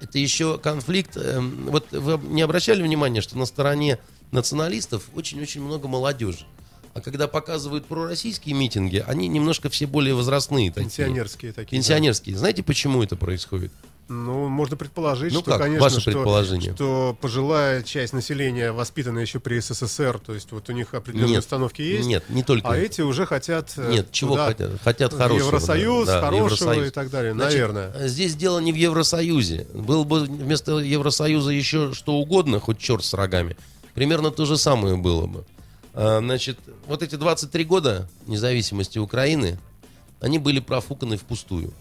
[0.00, 1.16] Это еще конфликт.
[1.16, 3.98] эм, вот вы не обращали внимания, что на стороне
[4.30, 6.46] националистов очень-очень много молодежи.
[6.94, 10.70] А когда показывают пророссийские митинги, они немножко все более возрастные.
[10.70, 10.84] Такие.
[10.84, 11.66] Пенсионерские такие.
[11.66, 11.70] да.
[11.70, 12.36] Пенсионерские.
[12.36, 13.72] Знаете, почему это происходит?
[14.08, 16.74] Ну, можно предположить, Ну что, как, конечно, ваше что, предположение?
[16.74, 21.44] что пожилая часть населения воспитана еще при СССР, то есть вот у них определенные Нет,
[21.44, 22.08] установки есть.
[22.08, 23.72] Нет, не только А эти уже хотят...
[23.76, 24.70] э, Нет, чего туда, хотят?
[24.82, 25.46] Хотят хорошего.
[25.48, 26.86] Евросоюз, да, да, хорошего Евросоюз.
[26.88, 28.08] и так далее, Значит, наверное.
[28.08, 29.66] Здесь дело не в Евросоюзе.
[29.74, 33.56] Было бы вместо Евросоюза еще что угодно, хоть черт с рогами.
[33.92, 35.44] Примерно то же самое было бы.
[35.92, 39.58] А, Значит, вот эти 23 года независимости Украины,
[40.20, 41.72] они были профуканы впустую.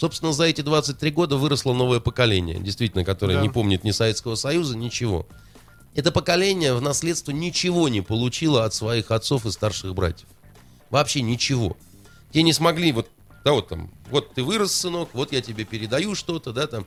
[0.00, 3.42] Собственно, за эти 23 года выросло новое поколение, действительно, которое Да.
[3.42, 5.26] не помнит ни Советского Союза, ничего.
[5.94, 10.26] Это поколение в наследство ничего не получило от своих отцов и старших братьев.
[10.88, 11.76] Вообще ничего.
[12.32, 13.10] Те не смогли, вот,
[13.44, 16.86] да, вот там, вот ты вырос, сынок, вот я тебе передаю что-то, да, там.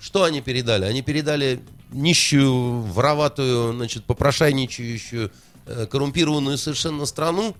[0.00, 0.84] Что они передали?
[0.84, 5.32] Они передали нищую, вороватую, значит, попрошайничающую,
[5.66, 7.56] э, коррумпированную совершенно страну.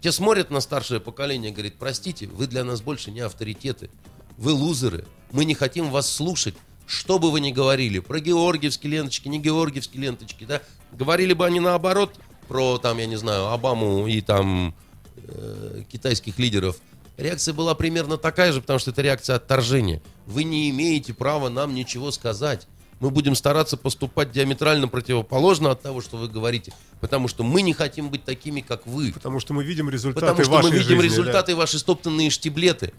[0.00, 3.90] Те смотрят на старшее поколение и говорят, простите, вы для нас больше не авторитеты.
[4.38, 5.04] Вы лузеры.
[5.32, 6.54] Мы не хотим вас слушать.
[6.86, 10.60] Что бы вы ни говорили, про георгиевские ленточки, не георгиевские ленточки, да?
[10.92, 12.16] Говорили бы они наоборот
[12.48, 14.74] про, там, я не знаю, Обаму и там
[15.16, 16.78] э, китайских лидеров.
[17.16, 20.02] Реакция была примерно такая же, потому что это реакция отторжения.
[20.26, 22.66] Вы не имеете права нам ничего сказать.
[23.00, 27.72] Мы будем стараться поступать диаметрально противоположно от того, что вы говорите, потому что мы не
[27.72, 29.10] хотим быть такими, как вы.
[29.12, 32.92] Потому что мы видим результаты Потому что вашей мы видим жизни, результаты ваши стоптанные штиблеты.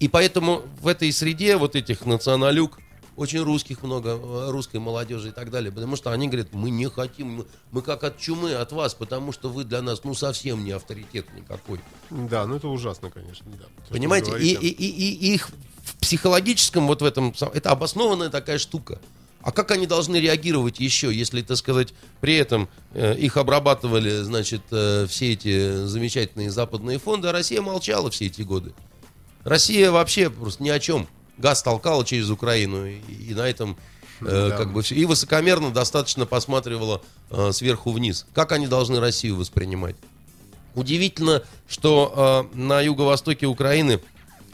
[0.00, 2.78] И поэтому в этой среде вот этих националюк,
[3.16, 7.28] очень русских много, русской молодежи и так далее, потому что они говорят, мы не хотим,
[7.38, 10.70] мы, мы как от чумы от вас, потому что вы для нас, ну, совсем не
[10.70, 11.80] авторитет никакой.
[12.10, 12.16] Да.
[12.42, 13.46] да, ну это ужасно, конечно.
[13.58, 13.64] Да.
[13.88, 14.38] Понимаете?
[14.38, 15.48] И, и, и- и их
[15.82, 19.00] в психологическом вот в этом, это обоснованная такая штука.
[19.42, 24.62] А как они должны реагировать еще, если, так сказать, при этом э, их обрабатывали, значит,
[24.72, 28.72] э, все эти замечательные западные фонды, а Россия молчала все эти годы.
[29.44, 31.06] Россия вообще просто ни о чем.
[31.38, 32.98] Газ толкала через Украину, и,
[33.28, 33.78] и на этом
[34.20, 34.56] э, Да.
[34.56, 34.96] как бы все.
[34.96, 38.26] И высокомерно достаточно посматривала э, сверху вниз.
[38.34, 39.94] Как они должны Россию воспринимать?
[40.74, 44.00] Удивительно, что э, на юго-востоке Украины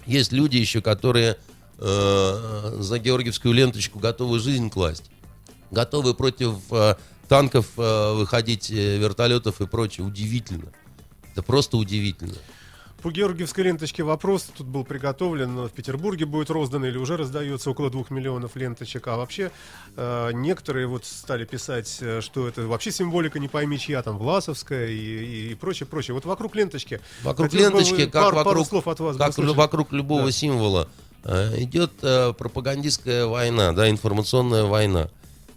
[0.07, 1.38] есть люди еще, которые
[1.78, 5.10] э, за георгиевскую ленточку готовы жизнь класть.
[5.70, 6.94] Готовы против э,
[7.28, 10.06] танков э, выходить, э, вертолетов и прочее.
[10.06, 10.72] Удивительно.
[11.32, 12.34] Это просто удивительно.
[13.02, 15.66] По георгиевской ленточке вопрос тут был приготовлен.
[15.66, 19.08] В Петербурге будет роздано или уже раздается около двух миллионов ленточек.
[19.08, 19.50] А вообще
[19.94, 24.87] э, некоторые вот стали писать, э, что это вообще символика не пойми чья, там Власовская
[24.87, 26.14] и, и, и прочее, прочее.
[26.14, 26.98] Вот вокруг ленточки.
[27.22, 30.24] Вокруг бы ленточки, вы как пару, пару вокруг, слов от вас бы как вокруг любого
[30.24, 30.32] Да.
[30.32, 30.88] символа,
[31.24, 35.08] идет э, пропагандистская война, да, информационная война.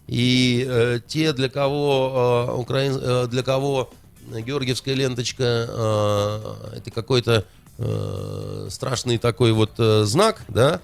[0.07, 3.91] И э, те, для кого, э, украин- э, для кого
[4.29, 7.45] георгиевская ленточка э, это какой-то
[7.77, 10.79] э, страшный такой вот э, знак, да,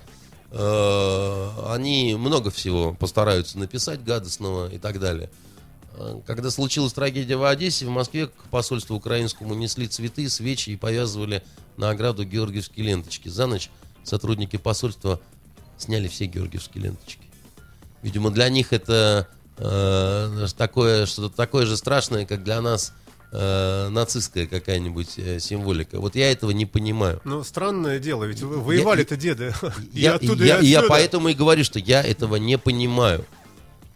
[0.51, 5.29] э, они много всего постараются написать гадостного и так далее.
[5.95, 10.75] э, когда случилась трагедия в Одессе, в Москве к посольству украинскому несли цветы, свечи и
[10.75, 11.43] повязывали
[11.77, 13.29] на ограду георгиевские ленточки.
[13.29, 13.69] За ночь
[14.03, 15.19] сотрудники посольства
[15.77, 17.21] сняли все георгиевские ленточки.
[18.01, 22.93] Видимо, для них это э, такое, что-то такое же страшное, как для нас
[23.31, 25.99] э, нацистская какая-нибудь э, символика.
[25.99, 27.21] Вот я этого не понимаю.
[27.23, 29.53] Ну, странное дело, ведь вы- воевали-то деды.
[29.93, 33.25] И Я, оттуда, я- и я поэтому и говорю, что я этого не понимаю.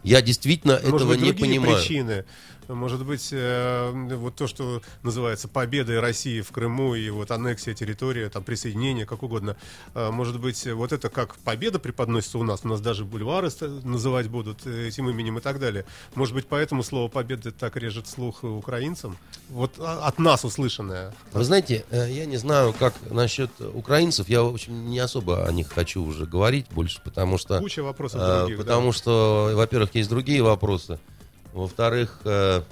[0.02, 1.76] Я действительно Может этого быть, не понимаю.
[1.76, 2.24] причины.
[2.68, 8.28] Может быть, э, вот то, что называется победой России в Крыму и вот аннексия территории,
[8.28, 9.56] там присоединение, как угодно.
[9.94, 12.60] Э, Может быть, вот это как победа преподносится у нас.
[12.64, 13.48] У нас даже бульвары
[13.84, 15.86] называть будут э, этим именем и так далее.
[16.14, 19.16] Может быть, поэтому слово победа так режет слух украинцам?
[19.48, 21.14] Вот а- от нас услышанное.
[21.32, 24.28] Вы знаете, я не знаю, как насчет украинцев.
[24.28, 27.58] Я, в общем, не особо о них хочу уже говорить больше, потому что...
[27.58, 28.58] Куча вопросов других.
[28.58, 28.62] да.
[28.64, 30.98] потому что, во-первых, есть другие вопросы.
[31.52, 32.62] Во-вторых, э,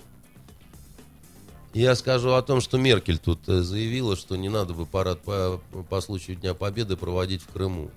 [1.74, 5.60] я скажу о том, что Меркель тут э, заявила, что не надо бы парад по,
[5.88, 7.90] по случаю Дня Победы проводить в Крыму.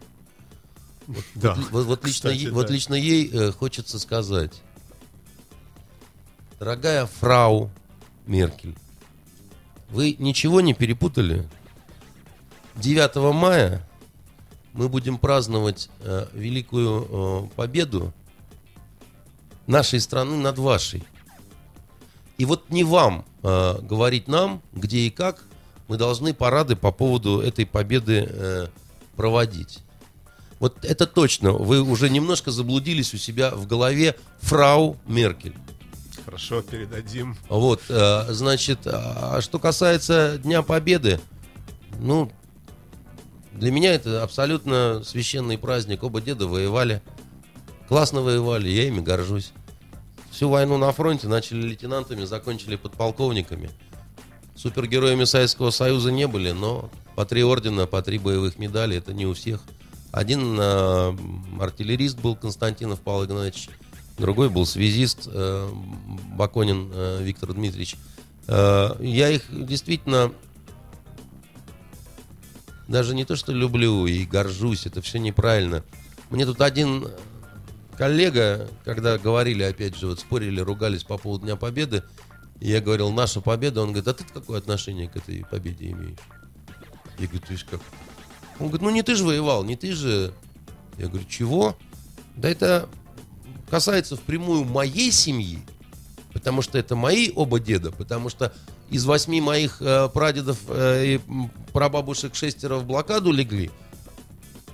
[1.36, 1.56] Да.
[1.72, 2.74] Вот, вот лично, Кстати, вот да.
[2.74, 4.62] лично ей э, хочется сказать,
[6.60, 7.72] дорогая фрау
[8.28, 8.76] Меркель,
[9.90, 11.48] вы ничего не перепутали?
[12.76, 13.88] 9 мая
[14.74, 18.14] мы будем праздновать э, великую э, победу
[19.70, 21.04] нашей страны над вашей.
[22.38, 25.44] И вот не вам э, говорить нам, где и как
[25.88, 28.68] мы должны парады по поводу этой победы э,
[29.16, 29.80] проводить.
[30.60, 31.52] Вот это точно.
[31.52, 35.56] Вы уже немножко заблудились у себя в голове фрау Меркель.
[36.26, 37.38] Хорошо, передадим.
[37.48, 41.20] Вот, э, значит, а что касается Дня Победы,
[42.00, 42.32] ну,
[43.52, 46.04] для меня это абсолютно священный праздник.
[46.04, 47.02] Оба деда воевали,
[47.88, 49.52] классно воевали, я ими горжусь.
[50.40, 53.72] Всю войну на фронте начали лейтенантами, закончили подполковниками.
[54.56, 59.26] Супергероями Советского Союза не были, но по три ордена, по три боевых медали, это не
[59.26, 59.60] у всех.
[60.14, 61.18] Один э,
[61.60, 63.70] артиллерист был Константинов Павел Игнатьевич,
[64.18, 65.70] другой был связист э,
[66.38, 67.98] Баконин э, Виктор Дмитриевич.
[68.48, 70.32] Э, я их действительно
[72.88, 75.84] даже не то, что люблю и горжусь, это все неправильно.
[76.30, 77.10] Мне тут один
[78.00, 82.02] коллега, когда говорили, опять же, вот спорили, ругались по поводу Дня Победы,
[82.62, 86.18] я говорил, наша победа, он говорит, а ты какое отношение к этой победе имеешь?
[87.18, 87.82] Я говорю, то есть как?
[88.58, 90.34] Он говорит, ну не ты же воевал, не ты же...
[90.98, 91.78] Я говорю, чего?
[92.38, 92.88] Да это
[93.70, 95.60] касается впрямую моей семьи,
[96.32, 98.54] потому что это мои оба деда, потому что
[98.90, 101.22] из восьми моих э, прадедов э, и
[101.74, 103.72] прабабушек шестеро в блокаду легли,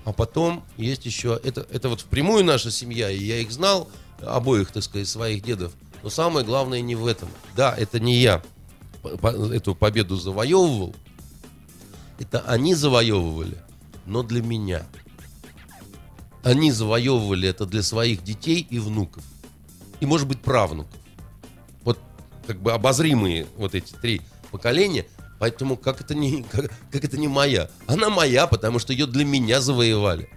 [0.05, 3.89] а потом есть еще, это, это вот впрямую наша семья, и я их знал,
[4.21, 7.27] обоих, так сказать, своих дедов, но самое главное не в этом.
[7.55, 8.41] Да, это не я
[9.03, 10.95] эту победу завоевывал,
[12.19, 13.57] это они завоевывали,
[14.05, 14.85] но для меня.
[16.43, 19.23] Они завоевывали это для своих детей и внуков.
[19.99, 20.93] И, может быть, правнуков.
[21.83, 21.99] Вот
[22.45, 25.07] как бы обозримые вот эти три поколения.
[25.39, 27.69] Поэтому как это не, как, как это не моя?
[27.87, 30.29] Она моя, потому что ее для меня завоевали.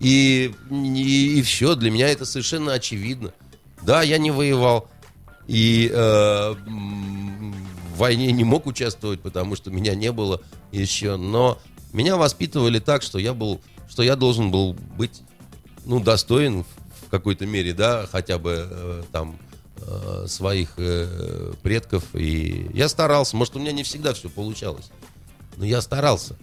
[0.00, 3.32] И, и, все, для меня это совершенно очевидно.
[3.82, 4.88] Да, я не воевал.
[5.46, 6.54] И э,
[7.94, 10.40] в войне не мог участвовать, потому что меня не было
[10.72, 11.16] еще.
[11.16, 11.58] Но
[11.92, 15.22] меня воспитывали так, что я был, что я должен был быть,
[15.84, 16.64] ну, достоин
[17.06, 19.38] в какой-то мере, да, хотя бы э, там
[19.86, 22.04] э, своих э, предков.
[22.14, 23.36] И я старался.
[23.36, 24.90] Может, у меня не всегда все получалось,
[25.56, 26.36] но я старался.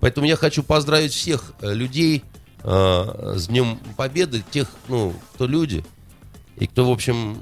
[0.00, 2.22] Поэтому я хочу поздравить всех э, людей
[2.62, 5.84] э, с Днем Победы, тех, ну, кто люди,
[6.56, 7.40] и кто, в общем,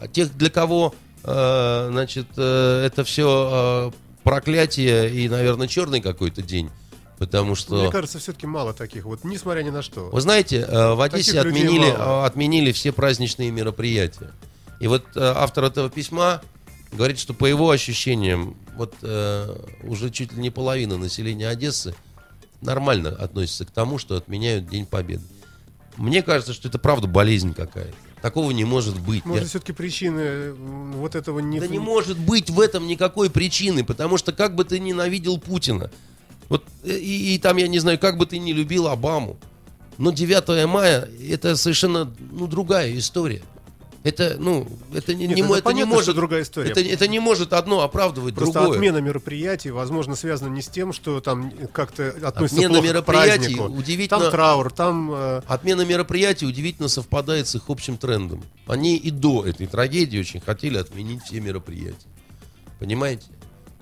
[0.00, 6.70] а тех, для кого, э, значит, э, это все проклятие и, наверное, черный какой-то день,
[7.18, 7.76] потому что...
[7.76, 10.10] Мне кажется, все-таки мало таких, вот несмотря ни на что.
[10.10, 12.22] Вы знаете, э, в Одессе отменили, мало.
[12.22, 14.30] э, отменили все праздничные мероприятия.
[14.80, 16.42] И вот э, автор этого письма
[16.92, 21.94] говорит, что по его ощущениям, вот э, уже чуть ли не половина населения Одессы
[22.60, 25.22] нормально относится к тому, что отменяют День Победы.
[25.96, 27.94] Мне кажется, что это правда болезнь какая-то.
[28.20, 29.24] Такого не может быть.
[29.26, 31.60] Может, Я- все-таки причины вот этого не...
[31.60, 35.90] да не может быть в этом никакой причины, потому что как бы ты ненавидел Путина,
[36.48, 39.36] вот э, и, и там, я не знаю, как бы ты не любил Обаму,
[39.98, 43.42] но 9 мая это совершенно ну, другая история.
[44.04, 46.70] Это, ну, это не, Нет, не, это это не понятно, что может, другая история.
[46.70, 48.76] Это, это не может одно оправдывать Просто другое.
[48.76, 53.56] отмена мероприятий, возможно, связана не с тем, что там как-то относится Отмена плохо к мероприятий
[53.56, 53.64] празднику.
[53.64, 55.10] удивительно- Там траур, там...
[55.10, 58.44] э, Отмена мероприятий удивительно совпадает с их общим трендом.
[58.66, 62.06] Они и до этой трагедии очень хотели отменить все мероприятия.
[62.78, 63.24] Понимаете?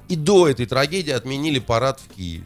[0.08, 2.44] И до этой трагедии отменили парад в Киеве.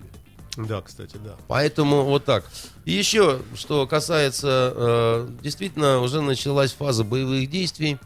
[0.56, 1.36] Да, кстати, да.
[1.48, 2.44] Поэтому вот так.
[2.84, 7.98] И еще, что касается, э, действительно, уже началась фаза боевых действий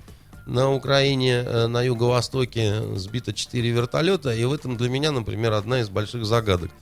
[0.46, 5.80] на Украине, э, на юго-востоке сбито 4 вертолета, и в этом для меня, например, одна
[5.80, 6.72] из больших загадок.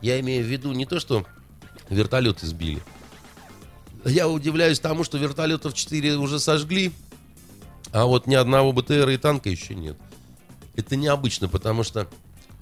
[0.00, 1.26] Я имею в виду не то, что
[1.90, 2.82] вертолеты сбили.
[4.06, 6.92] Я удивляюсь тому, что вертолетов 4 уже сожгли,
[7.92, 9.96] а вот ни одного БТРа и танка еще нет.
[10.76, 12.08] Это необычно, потому что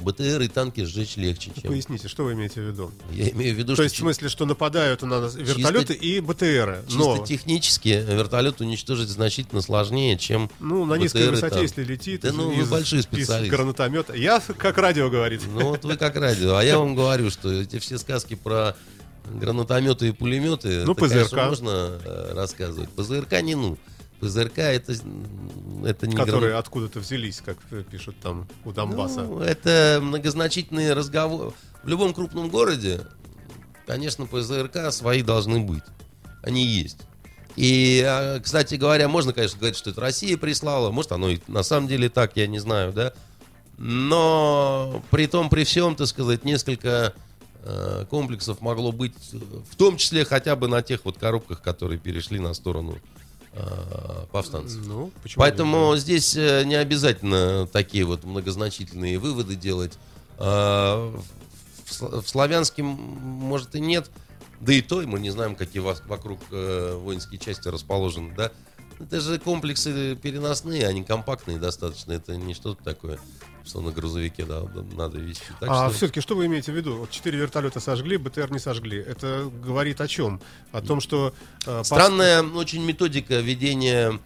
[0.03, 1.70] БТР и танки сжечь легче, чем...
[1.70, 2.90] Поясните, что вы имеете в виду?
[3.12, 6.20] Я имею в виду, То что есть, в смысле, что нападают на нас вертолеты и
[6.20, 6.82] БТРы.
[6.86, 11.62] чисто Но, технически вертолет уничтожить значительно сложнее, чем ну, на низкой БТР и высоте, танк.
[11.62, 13.50] если летит Да из, ну, вы из- большой из специалист.
[13.50, 14.14] гранатомета.
[14.14, 15.40] Я, как радио говорит.
[15.46, 16.57] Ну вот вы как радио.
[16.57, 18.76] А я вам говорю, что эти все сказки про
[19.32, 21.48] гранатометы и пулеметы, Ну, это, конечно, ПЗРК.
[21.48, 22.90] можно э, рассказывать.
[22.90, 23.78] ПЗРК не ну.
[24.23, 24.93] ПЗРК это,
[25.85, 29.25] это не которые гран- откуда-то взялись, как э, пишут там у Донбасса.
[29.25, 31.51] Ну, это многозначительные разговоры.
[31.83, 33.01] В любом крупном городе,
[33.85, 35.83] конечно, ПЗРК свои должны быть.
[36.41, 36.99] Они есть.
[37.57, 40.93] И, а, кстати говоря, можно, конечно, говорить, что это Россия прислала.
[40.93, 43.12] Может, оно и на самом деле так, я не знаю, да.
[43.77, 47.12] Но при том, при всем, так сказать, несколько
[47.64, 52.39] э, комплексов могло быть, в том числе хотя бы на тех вот коробках, которые перешли
[52.39, 52.99] на сторону
[54.32, 54.80] повстанцев.
[54.86, 59.98] Ну, Поэтому здесь э, не обязательно такие вот многозначительные выводы делать.
[60.38, 61.11] А,
[61.84, 64.11] В сл- в славянском, может, и нет.
[64.61, 68.50] Да и то, мы не знаем, какие вокруг э, воинские части расположены, да.
[69.00, 72.12] Это же комплексы переносные, они компактные достаточно.
[72.12, 73.18] Это не что-то такое,
[73.64, 74.62] что на грузовике да,
[74.96, 75.44] надо вести.
[75.60, 76.96] Так а что- все-таки что вы имеете в виду?
[76.96, 78.98] Вот четыре вертолета сожгли, БТР не сожгли.
[78.98, 80.40] Это говорит о чем?
[80.72, 81.32] О том, что
[81.66, 84.18] э, пос- Странная очень методика ведения...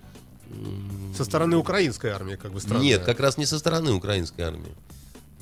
[1.17, 2.83] со стороны украинской армии, как бы странно.
[2.83, 4.75] Нет, как раз не со стороны украинской армии.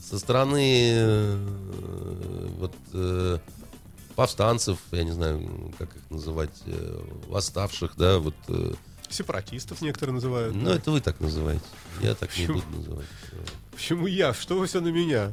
[0.00, 3.38] Со стороны э, вот, э,
[4.16, 8.34] повстанцев, я не знаю, как их называть, э, восставших, да, вот.
[8.48, 8.74] э,
[9.08, 10.54] Сепаратистов некоторые называют.
[10.54, 10.76] ну, да.
[10.76, 11.64] это вы так называете.
[12.00, 13.06] Я так не буду называть.
[13.74, 14.32] Почему я?
[14.32, 15.32] Что вы все на меня?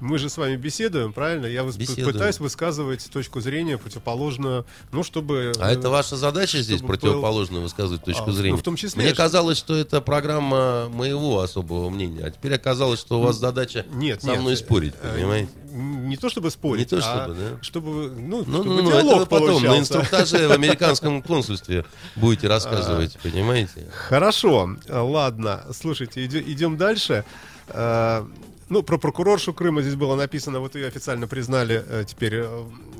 [0.00, 1.46] Мы же с вами беседуем, правильно?
[1.46, 1.78] Я выс- Ну.
[1.78, 2.12] Беседуем.
[2.12, 5.52] пытаюсь высказывать точку зрения противоположную, ну, чтобы...
[5.58, 8.56] А э, это ваша задача здесь был- противоположную высказывать точку А, ну, зрения?
[8.56, 13.00] в том числе, Мне что- казалось, что это программа моего особого мнения, а теперь оказалось,
[13.00, 15.50] что у вас задача Нет, со нет, мной э, спорить, э, понимаете?
[15.72, 17.62] Не то чтобы спорить, Не то а чтобы, да.
[17.62, 21.84] чтобы, ну, Ну, чтобы ну, ну, это диалог вы потом на инструктаже в американском консульстве
[22.16, 23.88] будете рассказывать, понимаете?
[23.92, 25.64] Хорошо, э, ладно.
[25.72, 27.24] Слушайте, иде- идем дальше.
[28.64, 32.44] Э, Ну, про прокуроршу Крыма здесь было написано, вот ее официально признали э, теперь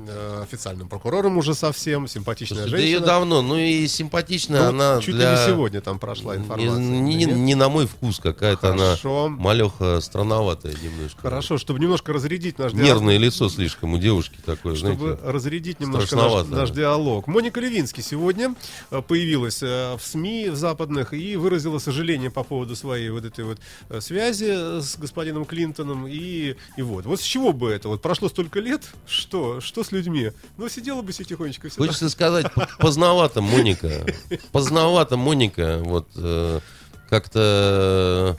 [0.07, 3.05] э, официальным прокурором уже совсем, симпатичная Слушай, да ее женщина.
[3.05, 5.33] давно, ну и симпатичная Ну, она чуть для...
[5.33, 6.79] ли не сегодня там прошла информация.
[6.79, 8.95] Не, не- не на мой вкус какая-то она
[9.29, 11.21] малеха странноватая немножко.
[11.21, 12.87] Хорошо, чтобы немножко разрядить наш диалог.
[12.87, 15.21] Нервное лицо слишком у девушки такое, Чтобы знаете.
[15.23, 17.27] разрядить немножко наш, наш диалог.
[17.27, 18.55] Моника Левинский сегодня
[18.91, 23.45] э, появилась э, в СМИ в западных и выразила сожаление по поводу своей вот этой
[23.45, 23.59] вот
[24.03, 27.05] связи с господином Клинтоном и, и вот.
[27.05, 27.87] Вот с чего бы это?
[27.89, 29.61] Вот прошло столько лет, что?
[29.61, 30.31] Что с людьми?
[30.57, 31.85] Ну, сидела бы себе тихонечко всегда.
[31.85, 32.47] Хочется сказать,
[32.79, 34.05] поздновато, Моника.
[34.51, 35.81] Поздновато, Моника.
[35.83, 36.59] Вот э,
[37.09, 38.37] как-то...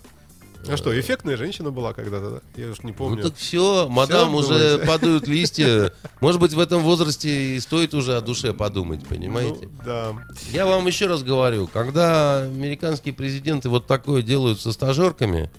[0.68, 2.40] А что, эффектная женщина была когда-то, да?
[2.60, 3.22] Я уж не Ну помню.
[3.22, 4.86] так все, мадам, Всё, уже думаете?
[4.86, 5.92] падают листья.
[6.20, 9.60] Может быть, в этом возрасте и стоит уже о душе подумать, понимаете?
[9.62, 10.12] Ну, да.
[10.50, 15.50] Я вам еще раз говорю, когда американские президенты вот такое делают со стажерками,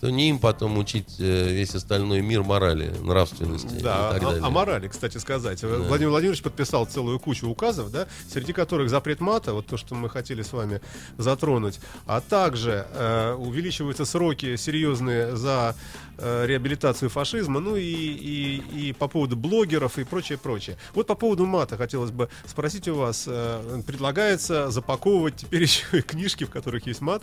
[0.00, 4.26] то не им потом учить э, весь остальной мир морали, нравственности Да, и так о,
[4.26, 4.42] далее.
[4.44, 5.62] о морали, кстати сказать.
[5.62, 10.08] Владимир Владимирович подписал целую кучу указов, да, среди которых запрет мата, вот то, что мы
[10.08, 10.80] хотели с вами
[11.18, 15.74] затронуть, а также э, увеличиваются сроки серьезные за
[16.18, 20.76] э, реабилитацию фашизма, ну и, и, и по поводу блогеров и прочее, прочее.
[20.94, 26.02] Вот по поводу мата хотелось бы спросить у вас, э, предлагается запаковывать теперь еще и
[26.02, 27.22] книжки, в которых есть мат,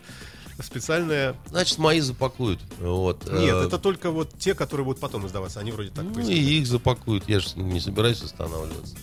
[0.57, 1.35] в специальное...
[1.47, 2.59] Значит, мои запакуют.
[2.79, 3.25] Вот.
[3.31, 6.33] Нет, Э, это только вот те, которые будут потом издаваться, они вроде так Ну и
[6.33, 8.95] их запакуют, я же не собираюсь останавливаться.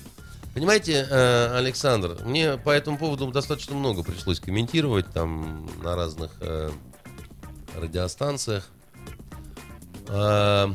[0.54, 6.70] Понимаете, э, Александр, мне по этому поводу достаточно много пришлось комментировать там на разных э,
[7.76, 8.68] радиостанциях.
[10.08, 10.68] Э,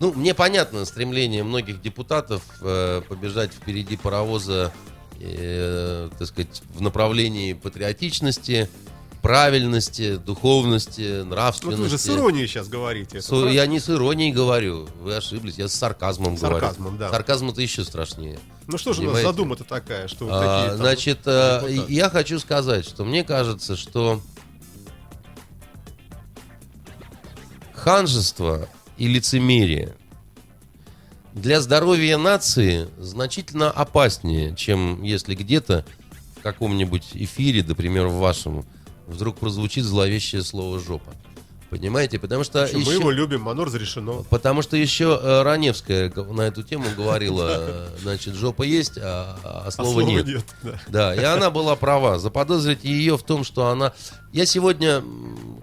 [0.00, 4.72] Ну, мне понятно стремление многих депутатов э, побежать впереди паровоза
[5.20, 8.68] э, так сказать, в направлении патриотичности,
[9.22, 11.80] правильности, духовности, Вот нравственности.
[11.82, 13.20] вы же с иронией сейчас говорите.
[13.20, 13.50] С- правда?
[13.50, 16.98] я не с иронией говорю, вы ошиблись, я с сарказмом, Сарказмом, говорю.
[16.98, 17.10] да.
[17.10, 18.38] Сарказм это еще страшнее.
[18.66, 19.28] Ну что же у нас Понимаете?
[19.28, 21.92] задума-то такая, что вот А, такие там значит, э, депутаты?
[21.92, 24.22] я хочу сказать, что мне кажется, что
[27.74, 29.96] ханжество и лицемерие
[31.34, 35.84] для здоровья нации значительно опаснее, чем если где-то
[36.38, 38.64] в каком-нибудь эфире, например, в вашем,
[39.06, 41.12] вдруг прозвучит зловещее слово «жопа».
[41.68, 42.18] Понимаете?
[42.18, 44.24] Потому что Мы еще- его любим, оно разрешено.
[44.28, 49.62] Потому что еще э, Раневская на эту тему говорила, э, значит, жопа есть, а, а
[49.66, 50.44] А слова слова нет.
[50.64, 50.80] да.
[50.88, 52.18] Да, и она была права.
[52.18, 53.92] Заподозрить ее в том, что она...
[54.32, 55.04] Я сегодня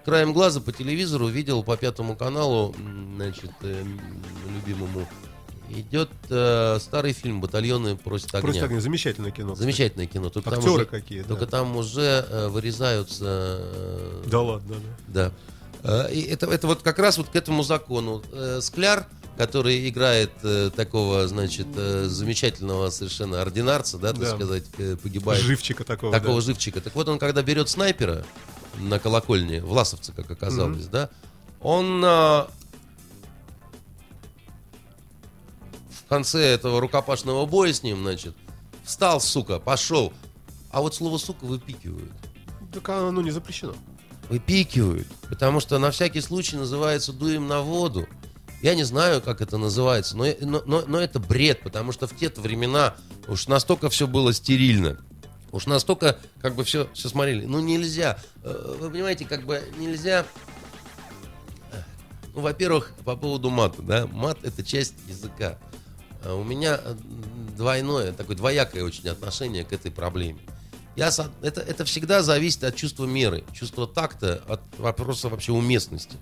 [0.05, 2.74] краем глаза по телевизору видел по пятому каналу,
[3.18, 3.84] значит, э,
[4.55, 5.05] любимому,
[5.70, 8.41] идет э, старый фильм «Батальоны просят огня».
[8.41, 8.80] Просто огня.
[8.82, 9.53] замечательное кино.
[9.53, 9.63] кстати.
[9.63, 10.30] Замечательное кино.
[10.30, 11.28] Только там Актеры уже, какие, да.
[11.28, 13.26] Только там уже э, вырезаются...
[13.61, 14.76] э, Да ладно,
[15.07, 15.32] да.
[15.84, 16.05] да.
[16.07, 18.24] Э, И это, это вот как раз вот к этому закону.
[18.32, 19.07] Э, Скляр,
[19.38, 24.36] который играет э, такого, значит, э, замечательного совершенно ординарца, да, так Да.
[24.36, 25.41] сказать, э, погибает.
[25.41, 26.11] Живчика такого.
[26.11, 26.41] такого да.
[26.45, 26.82] живчика.
[26.82, 28.26] Так вот он, когда берет снайпера
[28.80, 31.09] на колокольне, Власовца, как оказалось, да,
[31.61, 32.47] он а,
[36.07, 38.33] в конце этого рукопашного боя с ним, значит,
[38.85, 40.13] встал, сука, пошел.
[40.71, 42.13] А вот слово сука выпикивают.
[42.73, 43.73] Так оно не запрещено.
[44.29, 48.07] Выпикивают, потому что на всякий случай называется дуем на воду.
[48.61, 52.15] Я не знаю, как это называется, но, но, но, но это бред, потому что в
[52.15, 52.95] те-то времена
[53.27, 54.97] уж настолько все было стерильно.
[55.51, 57.45] Уж настолько, как бы, все, все смотрели.
[57.45, 58.17] Ну, нельзя.
[58.43, 60.25] Э, Вы понимаете, как бы нельзя...
[61.71, 61.81] э,
[62.33, 64.07] Ну, во-первых, по поводу мата, да.
[64.07, 65.57] Мат— это часть языка.
[66.28, 66.95] А У меня э,
[67.55, 70.39] двойное, такое двоякое очень отношение к этой проблеме.
[70.97, 71.07] Я,
[71.41, 76.17] это, это всегда зависит от чувства меры, чувства такта, от вопроса вообще уместности.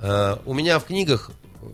[0.00, 1.32] Э, У меня в книгах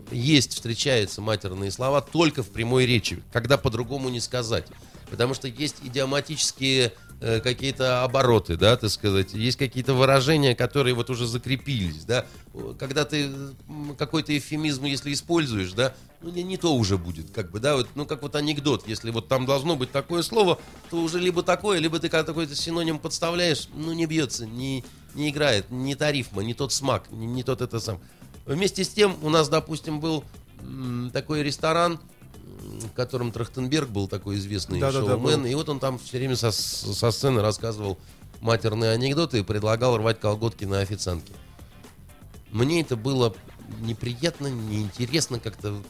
[0.09, 4.65] есть, встречаются матерные слова только в прямой речи, когда по-другому не сказать.
[5.11, 6.91] Потому что есть идиоматические э,
[7.21, 12.25] какие-то обороты, да, так сказать, есть какие-то выражения, которые вот уже закрепились, да.
[12.79, 13.29] Когда ты
[13.97, 17.89] какой-то эвфемизм, если используешь, да, ну не, не то уже будет, как бы, да, вот,
[17.93, 20.59] ну как вот анекдот, если вот там должно быть такое слово,
[20.89, 25.29] то уже либо такое, либо ты когда какой-то синоним подставляешь, ну не бьется, не, не
[25.29, 27.99] играет, не та рифма, не тот смак, не, не тот это сам.
[28.47, 30.23] Вместе с тем у нас, допустим, был
[30.61, 31.99] м, такой ресторан,
[32.59, 35.49] м, в котором Трахтенберг был такой известный Да-да-да, шоумен, был.
[35.49, 37.97] и вот он там все время со, со сцены рассказывал
[38.41, 41.33] матерные анекдоты и предлагал рвать колготки на официантке.
[42.51, 43.33] Мне это было
[43.81, 45.81] неприятно, неинтересно, как-то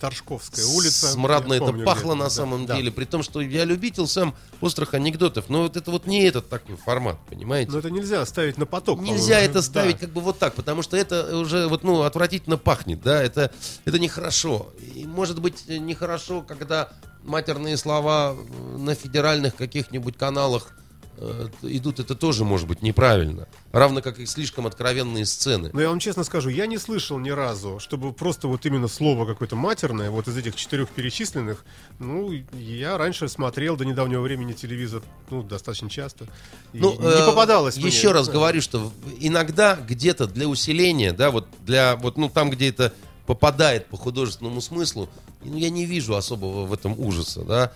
[0.00, 1.08] Торжковская улица.
[1.12, 2.76] смрадно это помню, пахло на Да, самом да.
[2.76, 6.48] деле, при том, что я любитель сам острых анекдотов, но вот это вот не этот
[6.48, 7.70] такой формат, понимаете?
[7.72, 9.00] Но это нельзя ставить на поток.
[9.00, 9.50] Нельзя по-моему.
[9.50, 10.06] это ставить Да.
[10.06, 13.52] как бы вот так, потому что это уже вот ну отвратительно пахнет, да, это
[13.84, 14.72] это нехорошо.
[14.94, 16.90] И может быть нехорошо, когда
[17.22, 18.34] матерные слова
[18.78, 20.72] на федеральных каких-нибудь каналах
[21.62, 23.46] идут, это тоже может быть неправильно.
[23.72, 25.70] Равно как и слишком откровенные сцены.
[25.72, 29.26] Но я вам честно скажу, я не слышал ни разу, чтобы просто вот именно слово
[29.26, 31.64] какое-то матерное, вот из этих четырех перечисленных,
[31.98, 36.26] ну, я раньше смотрел до недавнего времени телевизор, ну, достаточно часто.
[36.72, 37.86] Ну, не э, попадалось мне.
[37.86, 42.70] Еще раз говорю, что иногда где-то для усиления, да, вот для вот ну там, где
[42.70, 42.92] это
[43.26, 45.08] попадает по художественному смыслу,
[45.44, 47.72] ну, я не вижу особого в этом ужаса, да.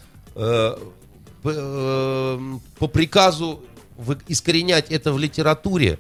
[1.45, 3.63] Э, по, э, приказу
[4.29, 5.99] искоренять это в литературе,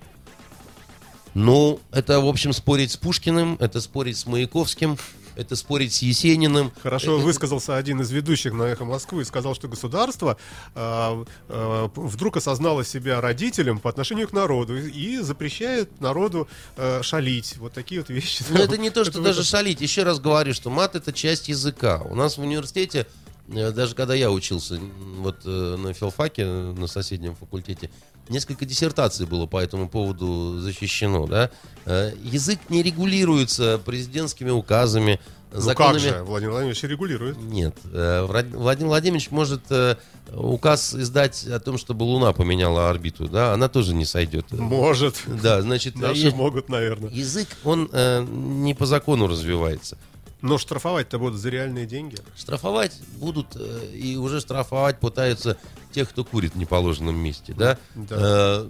[1.34, 4.96] ну, это, в общем, спорить с Пушкиным, это спорить с Маяковским,
[5.36, 6.72] это спорить с Есениным.
[6.82, 10.36] Хорошо Э, высказался один из ведущих на «Эхо Москвы» и сказал, что государство
[10.74, 17.56] а, а, вдруг осознало себя родителем по отношению к народу и, запрещает народу а, шалить.
[17.56, 18.44] Вот такие вот вещи.
[18.50, 19.80] Но это не то, что Это даже вот- шалить.
[19.80, 22.00] Еще раз говорю, что мат это часть языка.
[22.08, 24.80] У нас в университете, э, даже когда я учился
[25.18, 27.90] вот э, на филфаке, э, на соседнем факультете,
[28.28, 31.26] несколько диссертаций было по этому поводу защищено.
[31.26, 31.50] Да?
[31.84, 35.20] Э, Язык не регулируется президентскими указами,
[35.52, 35.92] Ну законами.
[35.92, 37.36] как же, Владимир Владимирович регулирует.
[37.36, 37.76] Нет.
[37.92, 39.96] Э, Владимир Владимирович может э,
[40.32, 43.28] указ издать о том, чтобы Луна поменяла орбиту.
[43.28, 43.52] Да?
[43.52, 44.50] Она тоже не сойдет.
[44.52, 45.16] Может.
[45.26, 47.10] Да, значит, Наши есть- могут, наверное.
[47.10, 49.98] язык, он э, не по закону развивается.
[50.44, 52.16] Но штрафовать-то будут за реальные деньги.
[52.36, 55.56] Штрафовать будут, э, и уже штрафовать пытаются
[55.90, 57.78] тех, кто курит в неположенном месте, да?
[57.94, 58.16] Да.
[58.18, 58.68] Э,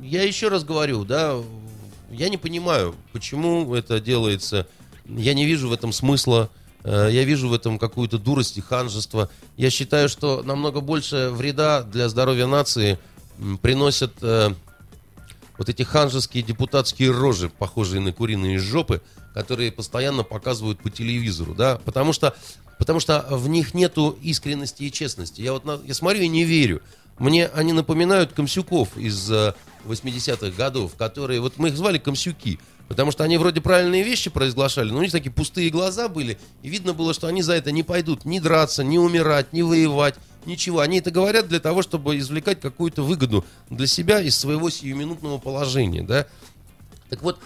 [0.00, 1.36] Я еще раз говорю, да,
[2.12, 4.68] я не понимаю, почему это делается.
[5.04, 6.48] Я не вижу в этом смысла.
[6.84, 9.28] Э, Я вижу в этом какую-то дурость и ханжество.
[9.56, 13.00] Я считаю, что намного больше вреда для здоровья нации
[13.62, 14.12] приносят
[15.60, 19.02] вот эти ханжеские депутатские рожи, похожие на куриные жопы,
[19.34, 22.34] которые постоянно показывают по телевизору, да, потому что,
[22.78, 25.42] потому что в них нету искренности и честности.
[25.42, 26.80] Я вот на- я смотрю и не верю.
[27.18, 29.52] Мне они напоминают комсюков из э,
[29.84, 32.58] 80-х годов, которые, вот мы их звали комсюки,
[32.90, 36.68] потому что они вроде правильные вещи произглашали, но у них такие пустые глаза были, и
[36.68, 40.80] видно было, что они за это не пойдут ни драться, ни умирать, ни воевать, ничего.
[40.80, 46.02] Они это говорят для того, чтобы извлекать какую-то выгоду для себя из своего сиюминутного положения,
[46.02, 46.26] да.
[47.10, 47.38] Так вот,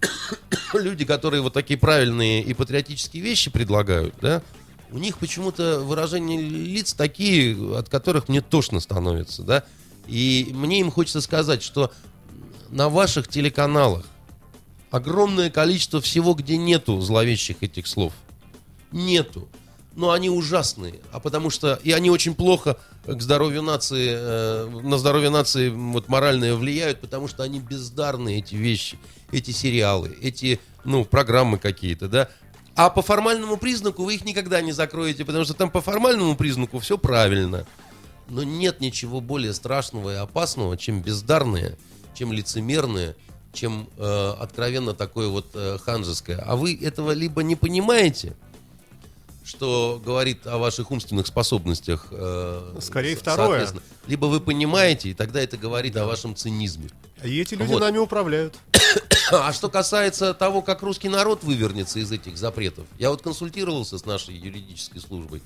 [0.72, 4.40] люди, которые вот такие правильные и патриотические вещи предлагают, да,
[4.92, 9.64] у них почему-то выражения лиц такие, от которых мне тошно становится, да.
[10.06, 11.90] И мне им хочется сказать, что
[12.70, 14.04] на ваших телеканалах
[14.92, 18.12] огромное количество всего, где нету зловещих этих слов.
[18.92, 19.48] Нету.
[19.96, 21.00] Но они ужасные.
[21.10, 21.80] А потому что...
[21.82, 27.26] И они очень плохо к здоровью нации, э, на здоровье нации вот моральное влияют, потому
[27.26, 28.98] что они бездарные, эти вещи,
[29.32, 32.28] эти сериалы, эти, ну, программы какие-то, да.
[32.74, 36.78] А по формальному признаку вы их никогда не закроете, потому что там по формальному признаку
[36.78, 37.66] все правильно.
[38.28, 41.76] Но нет ничего более страшного и опасного, чем бездарные,
[42.14, 43.16] чем лицемерные,
[43.52, 46.38] чем э, откровенно такое вот э, ханжеское.
[46.38, 48.34] А вы этого либо не понимаете,
[49.44, 52.06] что говорит о ваших умственных способностях.
[52.10, 53.68] э, Скорее второе.
[54.06, 56.88] Либо вы понимаете, и тогда это говорит о вашем цинизме.
[57.24, 57.80] И эти люди Вот.
[57.80, 58.56] нами управляют.
[59.30, 64.04] А что касается того, как русский народ вывернется из этих запретов, я вот консультировался с
[64.04, 65.40] нашей юридической службой.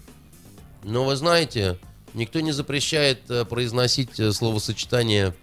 [0.83, 1.79] Но вы знаете,
[2.13, 5.37] никто не запрещает э, произносить э, словосочетание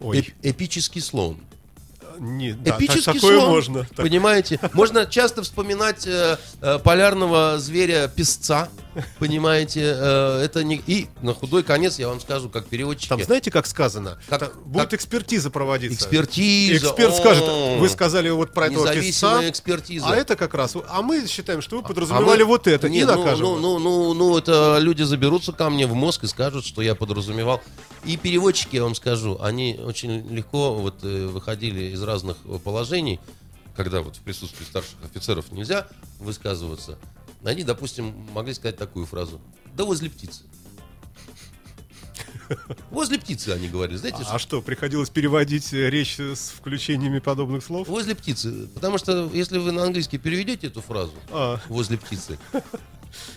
[0.00, 1.40] Ой, эп- эпический слон.
[2.20, 3.80] Не, да, так- Эпический такое слон, можно.
[3.84, 4.60] Так, понимаете?
[4.74, 8.68] Можно часто вспоминать э, э, полярного зверя песца,
[9.18, 9.94] понимаете?
[9.96, 13.08] Э, это не и на худой конец я вам скажу, как переводчики.
[13.08, 14.18] Там знаете, как сказано?
[14.28, 15.96] Как- Там будет как- экспертиза проводиться.
[15.96, 16.76] экспертиза.
[16.88, 17.44] Эксперт скажет,
[17.78, 20.06] вы сказали вот про этого писца, экспертиза.
[20.08, 22.90] а это как раз, а мы считаем, что вы А подразумевали мы- вот это, и
[22.90, 23.44] Нет, ну, накажем.
[23.44, 26.94] Ну, ну, ну, ну, это люди заберутся ко мне в мозг и скажут, что я
[26.94, 27.60] подразумевал.
[28.04, 33.20] И переводчики, я вам скажу, они очень легко вот э, выходили из разных положений,
[33.76, 35.86] когда вот в присутствии старших офицеров нельзя
[36.18, 36.98] высказываться.
[37.44, 39.40] Они, допустим, могли сказать такую фразу.
[39.74, 40.42] Да возле птицы.
[42.90, 43.96] Возле птицы, они говорили.
[43.96, 47.86] Знаете, А что, приходилось переводить э, речь с включениями подобных слов?
[47.86, 48.66] возле птицы.
[48.74, 52.38] Потому что если вы на английский переведете эту фразу А, возле птицы,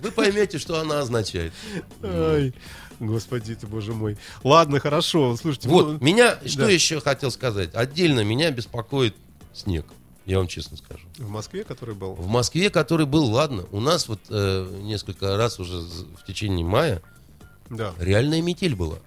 [0.02, 1.54] вы поймете, что она означает.
[2.02, 2.54] ай,
[3.00, 4.18] господи ты, боже мой.
[4.44, 5.70] Ладно, хорошо, слушайте.
[5.70, 6.70] Вот, ну, меня, что да.
[6.72, 7.76] еще хотел сказать?
[7.76, 9.16] Отдельно меня беспокоит
[9.54, 9.86] снег,
[10.26, 11.06] я вам честно скажу.
[11.18, 12.14] в Москве, который был?
[12.14, 17.02] В Москве, который был, ладно, у нас вот э, несколько раз уже в течение мая
[17.70, 17.94] Да.
[18.00, 18.98] реальная метель была.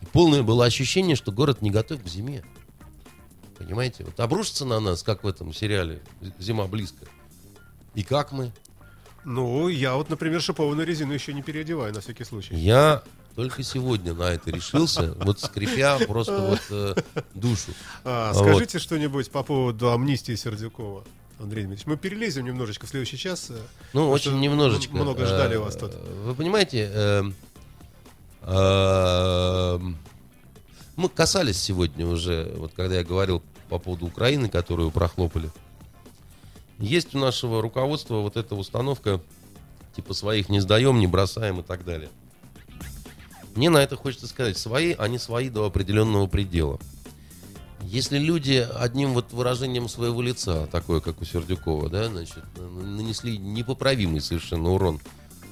[0.00, 2.44] И полное было ощущение, что город не готов к зиме.
[3.58, 4.04] Понимаете?
[4.04, 6.00] Вот обрушится на нас, как в этом сериале
[6.38, 7.04] «Зима близко».
[7.94, 8.52] И как мы?
[9.24, 12.54] Ну, я вот, например, шипованную резину еще не переодеваю, на всякий случай.
[12.54, 13.02] Я
[13.38, 16.94] только сегодня на это решился, вот скрипя просто вот э,
[17.34, 17.70] душу.
[18.02, 18.42] А, Вот.
[18.42, 21.04] скажите что-нибудь по поводу амнистии Сердюкова,
[21.38, 21.86] Андрей Дмитриевич.
[21.86, 23.46] Мы перелезем немножечко в следующий час.
[23.50, 23.60] э,
[23.92, 24.92] Ну, очень немножечко.
[24.92, 25.94] Много ждали Э, вас тут.
[26.24, 27.34] Вы понимаете, эм,
[28.42, 29.96] эм,
[30.96, 35.52] мы касались сегодня уже, вот когда я говорил по поводу Украины, которую прохлопали.
[36.80, 39.20] Есть у нашего руководства вот эта установка,
[39.94, 42.10] типа своих не сдаем, не бросаем и так далее.
[43.58, 46.78] Мне на это хочется сказать, свои, они свои до определенного предела.
[47.82, 54.20] Если люди одним вот выражением своего лица, такое как у Сердюкова, да, значит, нанесли непоправимый
[54.20, 55.00] совершенно урон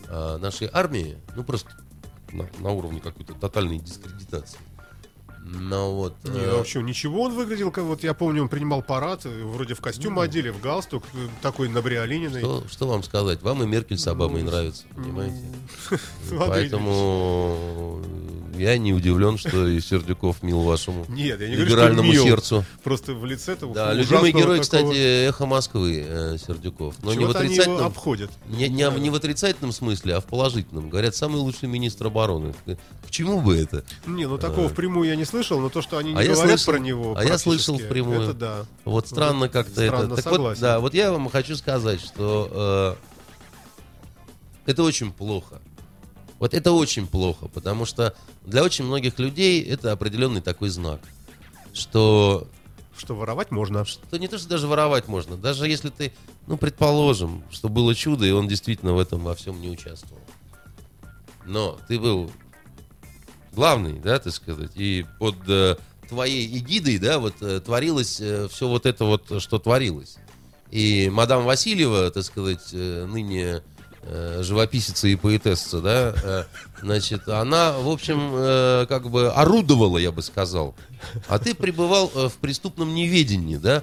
[0.08, 1.72] а, нашей армии, ну просто
[2.30, 4.60] на, на уровне какой-то тотальной дискредитации.
[5.48, 6.14] Ну вот.
[6.24, 9.44] Не, э, ну, вообще ничего он выглядел, как вот я помню, он принимал парад, э,
[9.44, 12.40] вроде в костюм одели, в галстук, э, такой на Бриолининой.
[12.40, 13.42] что, что вам сказать?
[13.42, 15.36] Вам и Меркель с Обамой Ну, нравится, понимаете?
[16.36, 18.02] Поэтому
[18.56, 22.24] я не удивлен, что и Сердюков мил вашему Нет, я не говорю, что мил.
[22.24, 22.64] сердцу.
[22.84, 26.94] Просто в лице-то Да, ужасного любимый герой, такого- кстати, эхо Москвы, э, Сердюков.
[27.02, 28.30] Но не в Чего-то они его отрицательном, обходят.
[28.48, 30.88] не, не, не в отрицательном смысле, а в положительном.
[30.90, 32.54] Говорят, самый лучший министр обороны.
[32.66, 33.84] К чему бы это?
[34.06, 36.72] Не, ну такого впрямую я не слышал, но то, что они не А говорят слышал-
[36.72, 38.22] про него а я слышал впрямую.
[38.22, 38.66] Это да.
[38.84, 40.14] Вот странно как-то странно, это.
[40.16, 40.48] Так согласен.
[40.48, 42.96] вот, да, вот я вам хочу сказать, что
[44.66, 45.60] э, это очень плохо.
[46.38, 48.14] Вот это очень плохо, потому что
[48.44, 51.00] для очень многих людей это определенный такой знак,
[51.72, 52.46] что
[52.96, 53.84] Что воровать можно.
[53.84, 55.36] Что не то, что даже воровать можно.
[55.36, 56.12] Даже если ты,
[56.46, 60.22] ну, предположим, что было чудо, и он действительно в этом во всем не участвовал.
[61.44, 62.30] Но ты был
[63.52, 65.76] главный, да, так сказать, и под э,
[66.08, 70.16] твоей эгидой, да, вот э, творилось э, все вот это вот, что творилось.
[70.70, 73.60] И мадам Васильева, так сказать, э, ныне э,
[74.42, 76.44] живописица и поэтесса, да, э,
[76.80, 80.74] значит, она, в общем, э, как бы орудовала, я бы сказал.
[81.28, 83.82] А ты пребывал э, в преступном неведении, да.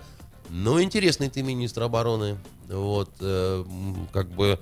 [0.50, 2.38] Но интересный ты министр обороны.
[2.70, 3.64] Вот, э,
[4.12, 4.60] как бы...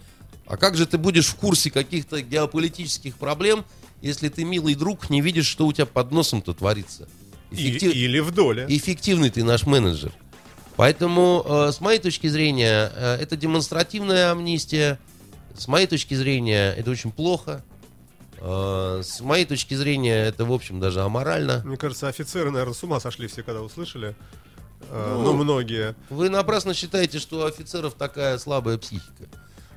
[0.47, 3.63] А как же ты будешь в курсе каких-то геополитических проблем,
[4.01, 7.07] если ты, милый друг, не видишь, что у тебя под носом-то творится?
[7.51, 8.65] Эффектив- или в доле.
[8.67, 10.11] эффективный ты наш менеджер.
[10.75, 14.97] Поэтому, э, с моей точки зрения, э, это демонстративная амнистия.
[15.57, 17.63] С моей точки зрения, это очень плохо.
[18.39, 21.61] Э, с моей точки зрения, это, в общем, даже аморально.
[21.63, 24.15] Мне кажется, офицеры, наверное, с ума сошли все, когда услышали.
[24.89, 25.95] Э, Ну, Ну, многие.
[26.09, 29.27] Вы напрасно считаете, что у офицеров такая слабая психика.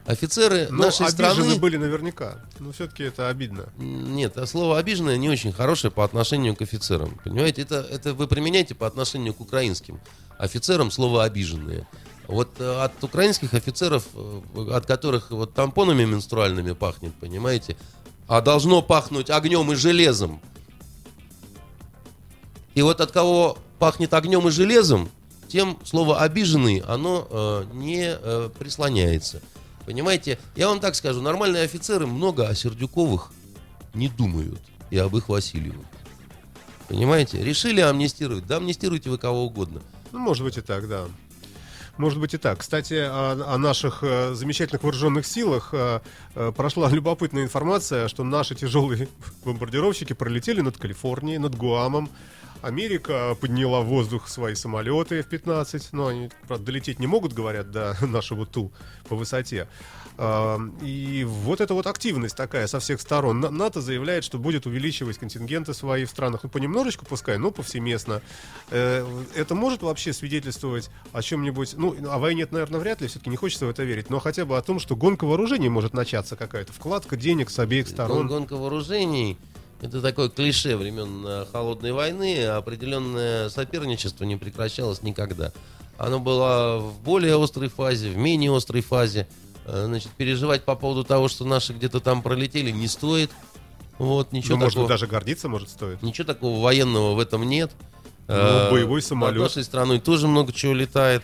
[0.06, 1.58] Офицеры Но нашей обижены страны...
[1.58, 2.36] были наверняка.
[2.58, 3.70] Но все-таки это обидно.
[3.78, 7.18] Нет, а слово обиженное не очень хорошее по отношению к офицерам.
[7.24, 9.98] Понимаете, это, это вы применяете по отношению к украинским
[10.38, 11.86] офицерам слово обиженные.
[12.26, 14.40] Вот э, от украинских офицеров, э,
[14.72, 17.76] от которых вот тампонами менструальными пахнет, понимаете,
[18.26, 20.40] а должно пахнуть огнем и железом.
[22.74, 25.10] И вот от кого пахнет огнем и железом,
[25.48, 29.42] тем слово обиженный, оно э, не э, прислоняется.
[29.84, 33.30] Понимаете, я вам так скажу, нормальные офицеры много о Сердюковых
[33.92, 34.60] не думают
[34.90, 35.86] и об их Васильевых.
[36.88, 39.82] Понимаете, решили амнистировать, да амнистируйте вы кого угодно.
[40.12, 41.04] Ну, может быть и так, да.
[41.96, 42.58] Может быть и так.
[42.58, 46.00] Кстати, о, о наших э, замечательных вооруженных силах э,
[46.34, 49.08] э, прошла любопытная информация, что наши тяжелые
[49.44, 52.10] бомбардировщики пролетели над Калифорнией, над Гуамом.
[52.64, 57.96] Америка подняла в воздух свои самолеты F-15, но они, правда, долететь не могут, говорят, до
[58.06, 58.72] нашего Ту
[59.08, 59.68] по высоте.
[60.16, 63.40] А, И вот эта вот активность такая со всех сторон.
[63.40, 68.22] На- НАТО заявляет, что будет увеличивать контингенты свои в странах, ну, понемножечку пускай, но повсеместно.
[68.70, 69.04] Э,
[69.34, 73.66] Это может вообще свидетельствовать о чем-нибудь, ну, о войне, наверное, вряд ли, все-таки не хочется
[73.66, 77.16] в это верить, но хотя бы о том, что гонка вооружений может начаться какая-то, вкладка
[77.16, 78.26] денег с обеих сторон.
[78.28, 79.36] Гонка вооружений
[79.84, 82.44] это такое клише времен э, холодной войны.
[82.46, 85.52] Определенное соперничество не прекращалось никогда.
[85.98, 89.28] Оно было в более острой фазе, в менее острой фазе.
[89.66, 93.30] Э, Значит, переживать по поводу того, что наши где-то там пролетели, не стоит.
[93.98, 94.88] Вот, ничего Ну, может быть, такого.
[94.88, 96.02] даже гордиться может стоит.
[96.02, 97.70] Ничего такого военного в этом нет.
[98.26, 99.42] Ну, Э, боевой Над самолет.
[99.42, 101.22] нашей страной тоже много чего летает.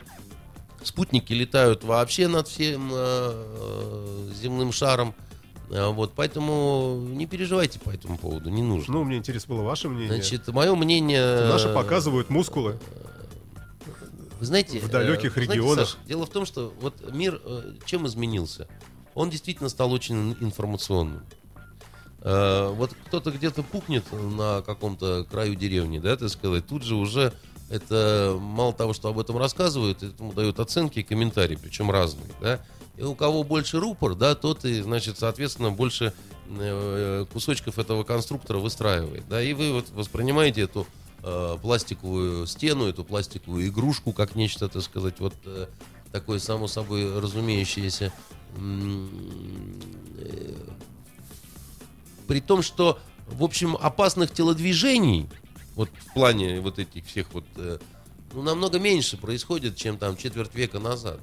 [0.82, 5.14] Спутники летают вообще над всем э, земным шаром.
[5.70, 8.94] Э, Вот, поэтому не переживайте по этому поводу, не нужно.
[8.94, 10.14] Ну, мне интересно было ваше мнение.
[10.14, 11.48] Значит, мое мнение...
[11.48, 12.78] Наши показывают мускулы.
[14.38, 15.88] Вы знаете, в далеких э, знаете, регионах.
[15.88, 18.66] Саш, дело в том, что вот мир э, чем изменился?
[19.14, 21.22] Он действительно стал очень информационным.
[22.22, 27.32] Э, Вот кто-то где-то пукнет на каком-то краю деревни, да, так сказать, тут же уже
[27.68, 32.60] это мало того, что об этом рассказывают, этому дают оценки и комментарии, причем разные, да.
[32.96, 36.12] И у кого больше рупор, да, тот и, значит, соответственно, больше
[36.48, 40.86] э, кусочков этого конструктора выстраивает, да, и вы вот воспринимаете эту
[41.22, 45.66] э, пластиковую стену, эту пластиковую игрушку, как нечто, так сказать, вот э,
[46.12, 48.12] такое само собой разумеющееся.
[48.56, 49.06] Э,
[52.26, 55.28] При том, что, в общем, опасных телодвижений,
[55.74, 57.78] вот в плане вот этих всех вот, э,
[58.32, 61.20] ну, намного меньше происходит, чем там четверть века назад.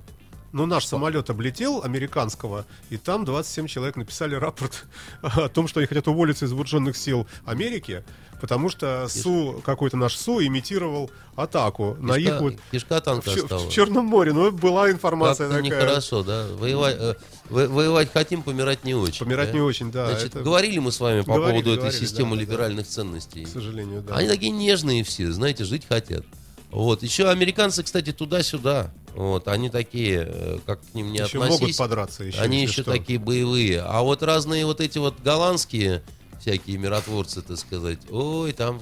[0.54, 4.86] Ну, наш самолет облетел американского, и там 27 человек написали рапорт
[5.22, 8.04] о том, что они хотят уволиться из вооруженных сил Америки,
[8.40, 13.32] потому что СУ, какой-то наш СУ имитировал атаку на их Кишка, вот кишка в, танка
[13.34, 13.66] осталась.
[13.66, 14.32] в Черном море.
[14.34, 15.82] Ну, была информация Как-то такая.
[15.82, 16.48] нехорошо, да?
[16.58, 17.16] Воевать, э,
[17.50, 19.26] во- воевать хотим, помирать не очень.
[19.26, 19.54] Помирать да?
[19.56, 20.08] не очень, да.
[20.08, 22.88] Значит, это, говорили мы с вами по Говорили, поводу этой говорили, системы да, да, либеральных
[22.88, 23.44] ценностей.
[23.46, 24.16] к сожалению, да.
[24.16, 26.24] Они такие нежные все, знаете, жить хотят.
[26.72, 27.02] Вот.
[27.04, 28.92] Еще американцы, кстати, туда-сюда.
[29.18, 29.48] Вот.
[29.48, 31.60] Они такие, э, как к ним не еще относись.
[31.60, 32.24] могут подраться.
[32.24, 32.92] Еще, они еще что.
[32.92, 33.82] такие боевые.
[33.82, 36.04] А вот разные вот эти вот голландские
[36.40, 38.80] всякие миротворцы, так сказать, ой, там,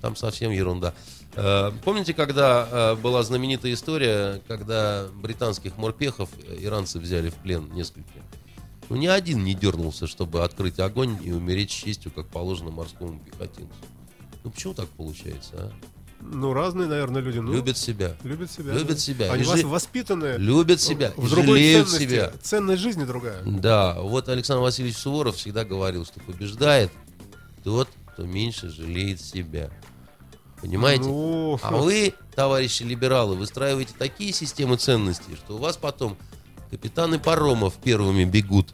[0.00, 0.94] там совсем ерунда.
[1.34, 6.28] Э, Помните, когда э, была знаменитая история, когда британских морпехов
[6.60, 8.06] иранцы взяли в плен несколько?
[8.90, 13.18] Ну, ни один не дернулся, чтобы открыть огонь и умереть с честью, как положено морскому
[13.18, 13.74] пехотинцу.
[14.44, 15.72] Ну, почему так получается, а?
[16.24, 17.38] Ну, разные, наверное, люди.
[17.38, 18.16] Ну, Любят себя.
[18.22, 18.72] любят себя.
[18.72, 18.98] любят да.
[18.98, 19.32] себя.
[19.32, 21.12] Они И вас- жи- воспитаны Любят себя.
[21.16, 22.08] в и другой жалеют ценности.
[22.08, 22.32] себя.
[22.42, 23.42] Ценность жизни другая.
[23.44, 26.90] Да, вот Александр Васильевич Суворов всегда говорил, что побеждает
[27.64, 29.70] тот, кто меньше жалеет себя.
[30.60, 31.04] Понимаете?
[31.04, 36.16] Ну, А вы, товарищи либералы, выстраиваете такие системы ценностей, что у вас потом
[36.70, 38.68] капитаны паромов первыми бегут.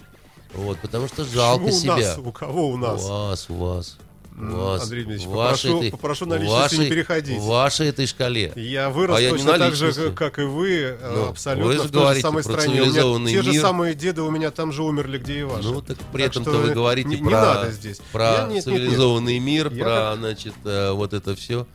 [0.54, 1.96] Вот, потому что жалко почему у себя.
[1.96, 2.18] нас?
[2.18, 3.02] У кого у нас?
[3.04, 3.98] У вас, у вас.
[4.38, 4.82] Вас.
[4.84, 7.38] Андрей Дмитриевич, вашей попрошу- этой- попрошу на личности не вашей- переходить.
[7.38, 8.52] В вашей этой шкале.
[8.56, 10.70] Я вырос А я не точно так же, как и вы,
[11.00, 12.68] э, Ну, абсолютно вы же в той же самой стране.
[12.68, 13.60] У меня цивилизованный те же мир.
[13.60, 15.64] самые деды у меня там же умерли, где и ваши.
[15.68, 18.00] Ну, так при этом-то вы говорите не, про, не надо здесь.
[18.12, 18.64] про Я- нет, нет, нет.
[18.64, 21.66] цивилизованный мир, Я про, как- значит, э, вот это все.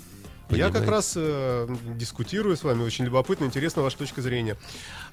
[0.56, 4.58] Я как раз э, дискутирую с вами, очень любопытно, интересна ваша точка зрения.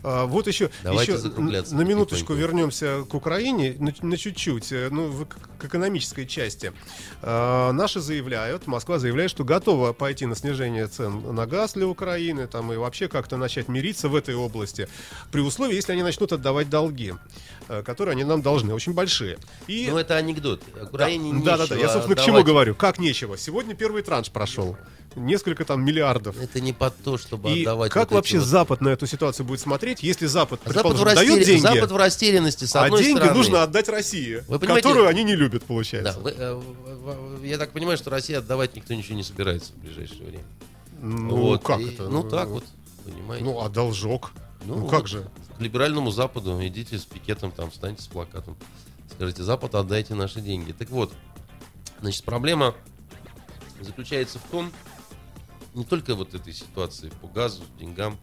[0.02, 5.26] А, вот еще, Давайте еще на минуточку вернемся к Украине, на, на чуть-чуть, э, ну,
[5.58, 6.72] к, экономической части.
[7.22, 12.46] А, наши заявляют, Москва заявляет, что готова пойти на снижение цен на газ для Украины,
[12.46, 14.88] там, и вообще как-то начать мириться в этой области,
[15.30, 17.14] при условии, если они начнут отдавать долги,
[17.68, 19.38] э, которые они нам должны, очень большие.
[19.66, 20.62] И Ну, это анекдот.
[20.82, 21.74] Украине да, да, да.
[21.74, 22.46] Я, нечего собственно, к чему отдавать.
[22.46, 22.74] говорю.
[22.74, 23.36] Как нечего.
[23.36, 24.76] Сегодня первый транш прошел.
[25.16, 26.36] Несколько там миллиардов.
[26.40, 29.44] Это не под то, чтобы И отдавать как вот вообще вот- Запад на эту ситуацию
[29.44, 32.84] будет смотреть, если Запад, А Запад, в дает растеря- деньги, Запад в растерянности, с а
[32.84, 33.36] одной деньги стороны.
[33.36, 36.20] нужно отдать России, Вы понимаете- которую они не любят, Да, получается.
[36.20, 36.60] вы, э,
[37.42, 40.44] я так понимаю, что Россия отдавать никто ничего не собирается в ближайшее время.
[41.02, 42.08] Ну, Вот, как и- это?
[42.08, 42.64] Ну, так вот,
[43.04, 43.44] понимаете.
[43.44, 44.30] Ну, а должок?
[44.64, 45.28] Ну, Ну, как вот же?
[45.58, 48.56] К либеральному Западу идите с пикетом, там, встаньте с плакатом.
[49.12, 50.70] Скажите, Запад, отдайте наши деньги.
[50.72, 51.12] Так вот,
[52.00, 52.74] значит, проблема
[53.80, 54.70] заключается в том,
[55.74, 58.18] не только вот этой ситуации по газу, деньгам,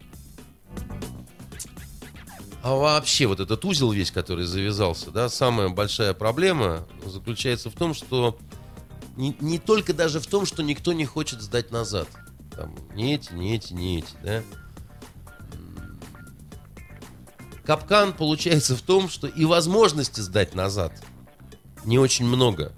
[2.64, 7.94] а вообще вот этот узел весь, который завязался, да, самая большая проблема заключается в том,
[7.94, 8.38] что
[9.16, 12.08] не, не только даже в том, что никто не хочет сдать назад.
[12.56, 14.44] Там, не эти, не эти, не эти, да.
[17.66, 20.94] Капкан получается в том, что и возможности сдать назад
[21.86, 22.74] не очень много.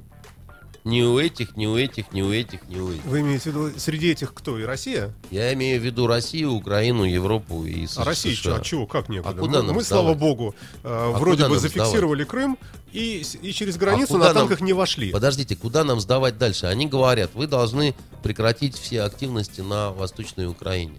[0.90, 3.06] Ни у этих, ни у этих, ни у этих, ни у этих.
[3.06, 4.58] Вы имеете в виду среди этих кто?
[4.58, 5.14] И Россия?
[5.30, 8.54] Я имею в виду Россию, Украину, Европу и А Россия США.
[8.54, 8.56] чё?
[8.56, 8.88] А чего?
[8.88, 9.30] Как некуда?
[9.30, 10.20] А куда мы, нам мы, слава сдавать?
[10.20, 12.58] богу, э, А вроде бы нам зафиксировали Крым
[12.92, 15.12] и, и через границу куда на нам- танках не вошли.
[15.12, 16.66] Подождите, куда нам сдавать дальше?
[16.66, 20.96] Они говорят, вы должны прекратить все активности на Восточной Украине.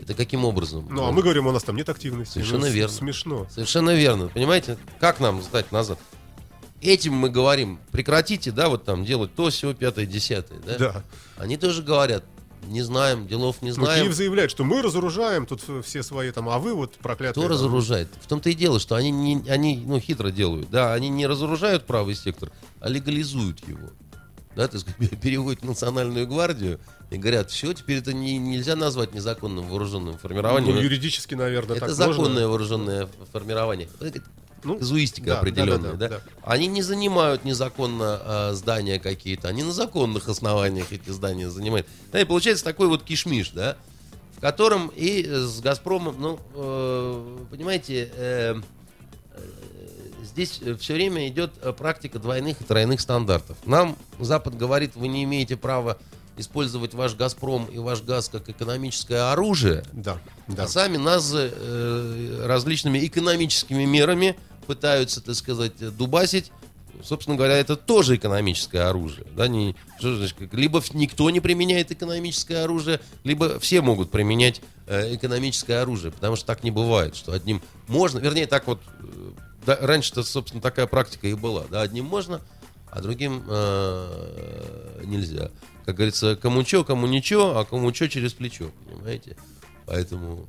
[0.00, 0.86] Это каким образом?
[0.90, 2.32] Ну, а мы говорим, у нас там нет активности.
[2.34, 2.94] Совершенно Ну, верно.
[2.94, 3.46] Смешно.
[3.50, 4.28] Совершенно верно.
[4.28, 5.98] Понимаете, как нам сдать назад?
[6.80, 10.78] Этим мы говорим, прекратите, да, вот там делать то, все, пятое, десятое, да?
[10.78, 11.04] Да.
[11.36, 12.24] Они тоже говорят,
[12.66, 14.04] не знаем, делов не Ну, знаем.
[14.04, 17.32] Киев заявляет, что мы разоружаем тут все свои там, а вы вот проклятые.
[17.32, 18.08] Кто там, разоружает?
[18.20, 20.70] В том-то и дело, что они, не, они ну, хитро делают.
[20.70, 22.50] Да, они не разоружают правый сектор,
[22.80, 23.90] а легализуют его.
[24.54, 24.86] Да, то есть
[25.20, 26.78] переводят в национальную гвардию
[27.10, 30.74] и говорят, все, теперь это не, нельзя назвать незаконным вооруженным формированием.
[30.74, 32.48] Ну, юридически, наверное, это так законное можно.
[32.48, 33.88] вооруженное формирование.
[34.64, 36.22] Ну, казуистика да, определенная, да, да, да, да.
[36.42, 41.86] Они не занимают незаконно а, здания какие-то, они на законных основаниях эти здания занимают.
[42.12, 43.76] Да, и получается такой вот кишмиш, да,
[44.36, 48.54] в котором и с Газпромом, ну, э, понимаете, э,
[49.34, 49.40] э,
[50.24, 53.56] здесь все время идет э, практика двойных и тройных стандартов.
[53.66, 55.98] Нам Запад говорит, вы не имеете права
[56.36, 60.64] использовать ваш Газпром и ваш газ как экономическое оружие, Да, да.
[60.64, 64.36] а сами нас э, различными экономическими мерами
[64.68, 66.52] пытаются, так сказать, дубасить.
[67.02, 69.26] Собственно говоря, это тоже экономическое оружие.
[69.36, 69.48] Да?
[69.48, 75.80] Не, что значит, либо никто не применяет экономическое оружие, либо все могут применять э, экономическое
[75.80, 76.12] оружие.
[76.12, 79.30] Потому что так не бывает, что одним можно, вернее, так вот, э,
[79.64, 81.64] да, раньше-то, собственно, такая практика и была.
[81.70, 81.82] Да?
[81.82, 82.40] Одним можно,
[82.90, 85.50] а другим э, нельзя.
[85.86, 89.36] Как говорится, кому чё, кому ничего, а кому чё через плечо, понимаете?
[89.86, 90.46] Поэтому...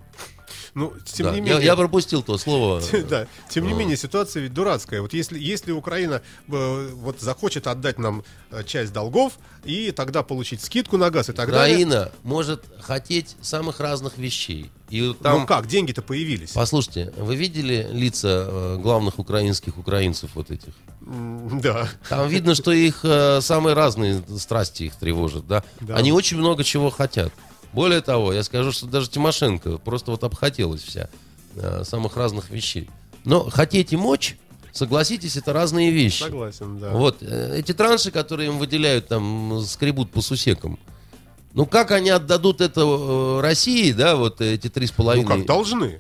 [0.75, 1.65] Ну, тем да, не я, менее...
[1.65, 2.81] я пропустил то слово.
[3.09, 3.79] Да, тем не Ну.
[3.79, 5.01] менее, ситуация ведь дурацкая.
[5.01, 10.61] Вот если, если Украина э, вот захочет отдать нам э, часть долгов и тогда получить
[10.61, 11.75] скидку на газ и так далее.
[11.85, 14.71] Украина может хотеть самых разных вещей.
[14.89, 16.51] И там, Ну как, деньги-то появились.
[16.51, 20.73] послушайте, вы видели лица э, главных украинских украинцев вот этих?
[21.01, 21.89] Да.
[22.09, 22.99] Там видно, что их
[23.41, 25.63] самые разные страсти их тревожат, да?
[25.81, 25.95] Да.
[25.95, 27.31] Они очень много чего хотят.
[27.73, 31.09] Более того, я скажу, что даже Тимошенко просто вот обхотелась вся
[31.55, 32.89] э, самых разных вещей.
[33.25, 34.37] Но хотеть и мочь,
[34.71, 36.23] согласитесь, это разные вещи.
[36.23, 36.89] Согласен, да.
[36.91, 40.79] Вот, э, эти транши, которые им выделяют, там, скребут по сусекам.
[41.53, 45.27] Ну, как они отдадут это э, России, да, вот эти три с Ну половиной?
[45.37, 45.99] как, должны.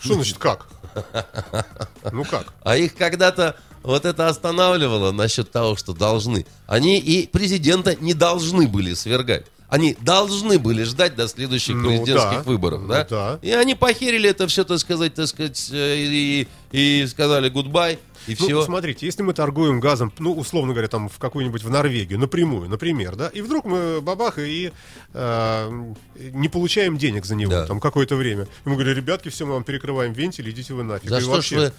[0.00, 0.68] Что значит как?
[2.12, 2.52] Ну как?
[2.62, 6.46] А их когда-то вот это останавливало насчет того, что должны.
[6.66, 9.46] Они и президента не должны были свергать.
[9.68, 12.42] Они должны были ждать до следующих Ну, президентских да.
[12.42, 13.06] выборов, Ну, да?
[13.08, 13.38] да.
[13.40, 17.98] И они похерили это все, так сказать, так сказать, э, и, и сказали гудбай.
[18.26, 18.62] И Ну, все.
[18.64, 23.16] смотрите, если мы торгуем газом, ну, условно говоря, там в какую-нибудь в Норвегию, напрямую, например,
[23.16, 24.72] да, и вдруг мы бабах и
[25.14, 25.92] э,
[26.32, 27.66] не получаем денег за него Да.
[27.66, 28.42] там какое-то время.
[28.44, 31.08] И мы говорим, ребятки, все, мы вам перекрываем вентиль, идите вы нафиг.
[31.08, 31.72] За И что вообще- ж вы,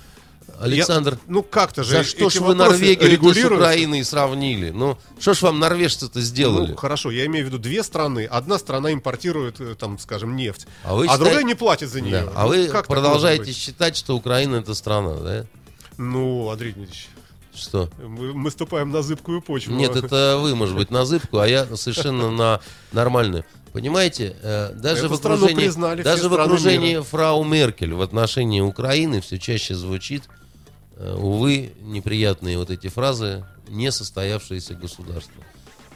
[0.60, 3.46] Александр, Я- ну, как-то же за что ж вы Норвегию с.
[3.46, 4.70] Украиной сравнили?
[4.70, 6.72] Ну, что ж вам норвежцы-то сделали?
[6.72, 8.26] Ну, хорошо, я имею в виду две страны.
[8.26, 12.02] Одна страна импортирует, э, там, скажем, нефть, А вы а считаете- другая не платит за
[12.02, 12.22] нее.
[12.26, 12.32] Да.
[12.36, 15.46] А вы Как так продолжаете считать, что Украина это страна, да?
[15.98, 17.10] Ну, Андрей Дмитриевич,
[17.54, 17.90] Что?
[18.02, 19.74] мы, мы ступаем на зыбкую почву.
[19.76, 23.46] Нет, это вы, может быть, на зыбку, а я совершенно на нормальную.
[23.74, 27.02] Понимаете, э, даже Эту в окружении, признали даже в окружении мира.
[27.02, 30.26] фрау Меркель в отношении Украины все чаще звучит,
[30.96, 35.44] э, увы, неприятные вот эти фразы «несостоявшееся государство».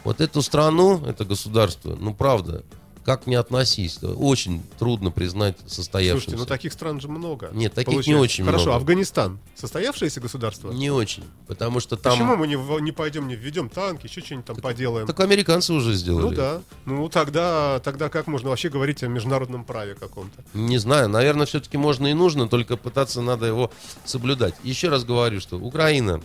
[0.02, 2.64] Вот эту страну, это государство, ну правда,
[3.08, 6.26] как не относись, очень трудно признать состоявшимся.
[6.26, 7.48] Слушайте, ну таких стран же много.
[7.54, 8.20] Нет, таких не получается.
[8.20, 8.76] очень Хорошо, много.
[8.76, 9.38] Афганистан.
[9.54, 10.70] Состоявшееся государство?
[10.72, 12.12] Не очень, потому что там...
[12.12, 15.06] Почему мы не, не пойдем, не введем танки, еще что-нибудь там поделаем?
[15.06, 16.24] Так американцы уже сделали.
[16.24, 16.62] ну да.
[16.84, 20.44] Ну тогда, тогда как можно вообще говорить о международном праве каком-то?
[20.52, 23.70] Не знаю, наверное, все-таки можно и нужно, только пытаться надо его
[24.04, 24.54] соблюдать.
[24.64, 26.20] Еще раз говорю, что Украина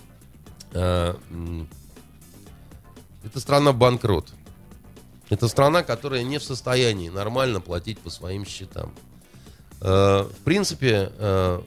[0.74, 1.16] э,
[3.24, 4.34] это страна банкрот.
[5.34, 8.94] Это страна, которая не в состоянии нормально платить по своим счетам.
[9.82, 11.62] Э, в принципе, э,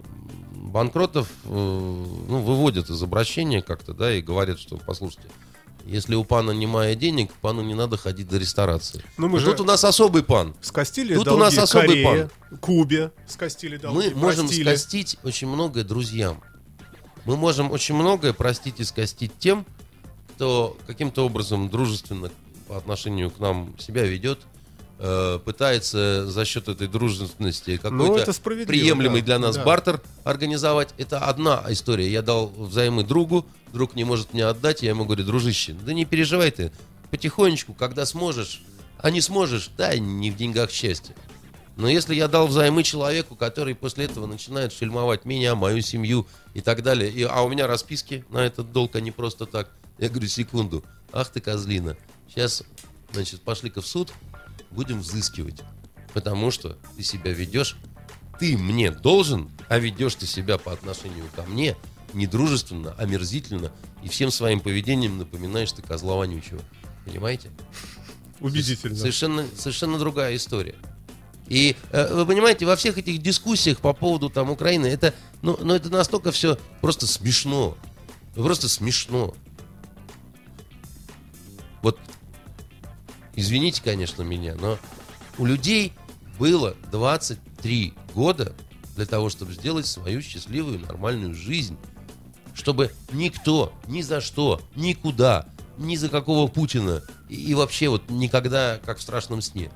[0.52, 5.28] банкротов э, ну, выводят из обращения как-то, да, и говорят, что, послушайте,
[5.84, 9.02] если у пана немає денег, пану не надо ходить до ресторации.
[9.18, 10.54] Ну, мы Но же- Тут у нас особый пан.
[10.60, 14.62] Скостили Тут у долги нас особый Корее, Кубе скостили долги, Мы можем простили.
[14.62, 16.40] скостить очень многое друзьям.
[17.24, 19.66] Мы можем очень многое простить и скостить тем,
[20.36, 22.30] кто каким-то образом дружественно
[22.66, 24.40] по отношению к нам себя ведет,
[24.98, 28.32] э, пытается за счет этой дружественности Ну, какой-то
[28.66, 29.64] приемлемый да, для нас да.
[29.64, 30.94] бартер организовать.
[30.98, 32.10] Это одна история.
[32.10, 36.04] Я дал взаймы другу, друг не может мне отдать, я ему говорю, дружище, да не
[36.04, 36.72] переживай ты,
[37.10, 38.62] потихонечку, когда сможешь,
[38.98, 41.14] а не сможешь, да, не в деньгах счастье.
[41.76, 46.62] Но если я дал взаймы человеку, который после этого начинает фильмовать меня, мою семью и
[46.62, 50.08] так далее, и, а у меня расписки на этот долг, а не просто так, я
[50.08, 51.96] говорю, секунду, ах ты козлина,
[52.28, 52.62] сейчас,
[53.12, 54.12] значит, пошли-ка в суд,
[54.70, 55.62] будем взыскивать,
[56.12, 57.76] потому что ты себя ведешь,
[58.38, 61.76] ты мне должен, а ведешь ты себя по отношению ко мне
[62.12, 63.72] недружественно, омерзительно,
[64.02, 66.60] и всем своим поведением напоминаешь ты козла вонючего.
[67.04, 67.50] Понимаете?
[68.40, 68.96] Убедительно.
[68.96, 70.74] Совершенно, совершенно другая история.
[71.48, 75.74] И э, вы понимаете, во всех этих дискуссиях по поводу там Украины, это, ну, ну,
[75.74, 77.76] это настолько все просто смешно.
[78.34, 79.34] Просто смешно.
[81.82, 81.98] Вот,
[83.36, 84.78] извините, конечно, меня, но
[85.38, 85.92] у людей
[86.38, 88.54] было 23 года
[88.96, 91.76] для того, чтобы сделать свою счастливую нормальную жизнь.
[92.54, 98.80] Чтобы никто, ни за что, никуда, ни за какого Путина и, и вообще вот никогда,
[98.84, 99.70] как в страшном сне.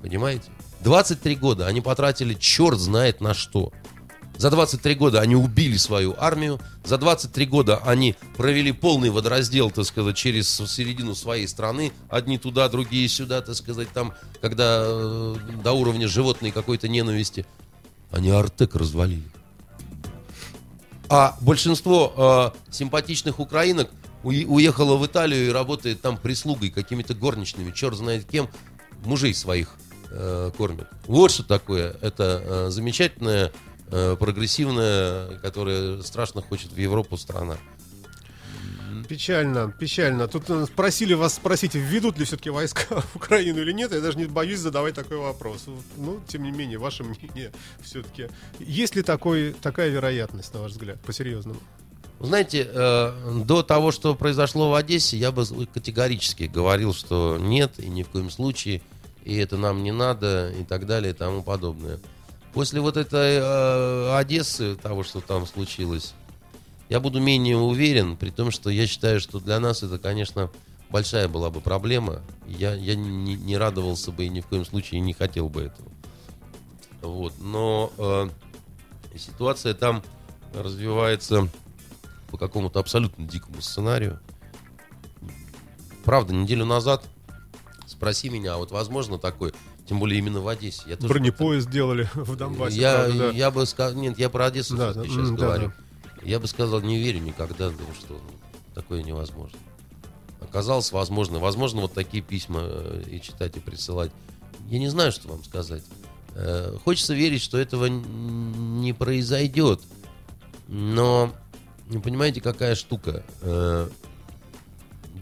[0.00, 0.50] Понимаете?
[0.80, 3.72] 23 года они потратили черт знает на что.
[4.42, 9.84] За 23 года они убили свою армию, за 23 года они провели полный водораздел, так
[9.84, 15.72] сказать, через середину своей страны, одни туда, другие сюда, так сказать, там, когда э, до
[15.74, 17.46] уровня животной какой-то ненависти.
[18.10, 19.22] Они Артек развалили.
[21.08, 23.90] А большинство э, симпатичных украинок
[24.24, 28.48] уе- уехало в Италию и работает там прислугой, какими-то горничными, черт знает кем,
[29.04, 29.76] мужей своих
[30.10, 30.88] э, кормят.
[31.06, 31.94] Вот что такое.
[32.00, 33.52] Это э, замечательная,
[33.92, 37.56] э, прогрессивная, которая страшно хочет в Европу страна.
[39.08, 40.28] Печально, печально.
[40.28, 43.92] Тут э, просили вас спросить, введут ли все-таки войска в Украину или нет.
[43.92, 45.66] Я даже не боюсь задавать такой вопрос.
[45.96, 48.28] Ну, тем не менее, ваше мнение все-таки.
[48.58, 51.60] Есть ли такой, такая вероятность, на ваш взгляд, по-серьезному?
[52.20, 57.88] Знаете, э, до того, что произошло в Одессе, я бы категорически говорил, что нет, и
[57.88, 58.80] ни в коем случае,
[59.24, 61.98] и это нам не надо, и так далее, и тому подобное.
[62.52, 66.14] После вот этой э, Одессы, того, что там случилось,
[66.90, 70.50] я буду менее уверен, при том, что я считаю, что для нас это, конечно,
[70.90, 72.20] большая была бы проблема.
[72.46, 75.88] Я, я не, не радовался бы и ни в коем случае не хотел бы этого.
[77.00, 77.32] Вот.
[77.40, 78.28] Но э,
[79.16, 80.02] ситуация там
[80.54, 81.48] развивается
[82.30, 84.20] по какому-то абсолютно дикому сценарию.
[86.04, 87.04] Правда, неделю назад
[87.86, 89.52] спроси меня, а вот возможно такое,
[89.86, 90.82] тем более именно в Одессе.
[90.86, 92.80] Я тоже Бронепоезд делали в Донбассе.
[92.80, 93.30] я, правда, да.
[93.30, 95.72] я бы сказал, нет, я про Одессу Да, да, сейчас да, говорю.
[96.22, 98.20] Я бы сказал, не верю никогда, потому что
[98.74, 99.58] такое невозможно.
[100.40, 101.38] Оказалось возможно.
[101.38, 104.12] Возможно, вот такие письма э, и читать, и присылать.
[104.68, 105.82] Я не знаю, что вам сказать.
[106.34, 109.80] Э, Хочется верить, что этого не произойдет.
[110.68, 111.32] Но
[111.88, 113.24] Ну, понимаете, какая штука?
[113.42, 113.88] Э,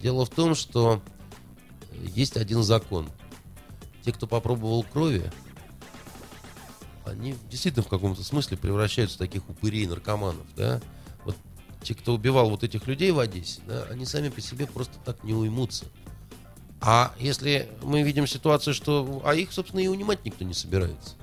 [0.03, 1.03] Дело в том, что
[2.15, 3.09] есть один закон.
[4.05, 5.31] Те, кто попробовал крови,
[7.05, 10.81] они действительно в каком-то смысле превращаются в таких упырей наркоманов, да?
[11.25, 11.37] Вот
[11.83, 15.23] те, кто убивал вот этих людей в Одессе, да, они сами по себе просто так
[15.25, 15.87] не уймутся.
[16.81, 19.21] А если мы видим ситуацию, что...
[19.25, 21.15] А их, собственно, и унимать никто не собирается.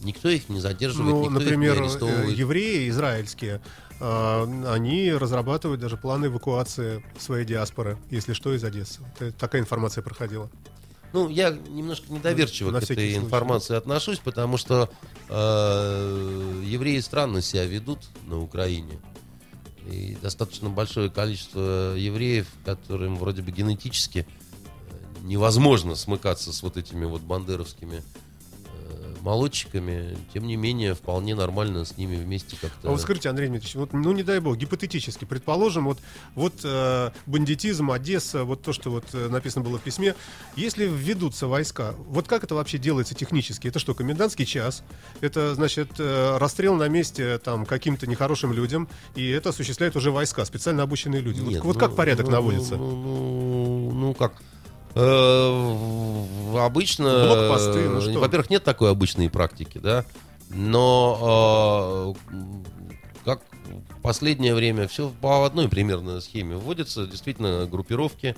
[0.00, 2.38] Никто их не задерживает, Ну, никто их например, не э, арестовывает.
[2.38, 3.60] евреи израильские,
[4.00, 9.00] э, они разрабатывают даже планы эвакуации своей диаспоры, если что, из Одессы.
[9.20, 10.50] Э, Такая информация проходила.
[11.14, 13.16] Ну, я немножко недоверчиво На к этой случай.
[13.16, 14.90] информации отношусь, потому что
[15.28, 18.98] э, евреи странно себя ведут на Украине.
[19.86, 27.04] И достаточно большое количество евреев, которым вроде бы генетически э, невозможно смыкаться с вот этими
[27.04, 28.02] вот бандеровскими
[29.24, 32.88] молодчиками, тем не менее, вполне нормально с ними вместе как-то...
[32.88, 35.98] А вот скажите, Андрей Дмитриевич, вот, ну не дай бог, гипотетически, предположим, вот,
[36.34, 40.14] вот э, бандитизм, Одесса, вот то, что вот э, написано было в письме,
[40.56, 43.68] если введутся войска, вот как это вообще делается технически?
[43.68, 44.84] Это что, комендантский час?
[45.22, 50.44] Это, значит, э, расстрел на месте там каким-то нехорошим людям, и это осуществляют уже войска,
[50.44, 51.40] специально обученные люди.
[51.40, 52.76] Вот- Нет, вот, ну, как порядок ну, наводится?
[52.76, 54.34] Ну, ну, ну, как?
[54.94, 57.26] Э, обычно...
[57.26, 58.20] Блокпосты, ну э, что?
[58.20, 60.04] Во-первых, нет такой обычной практики, да.
[60.50, 62.34] Но э,
[63.24, 63.40] как
[63.98, 68.36] в последнее время все по одной примерно схеме вводятся действительно группировки,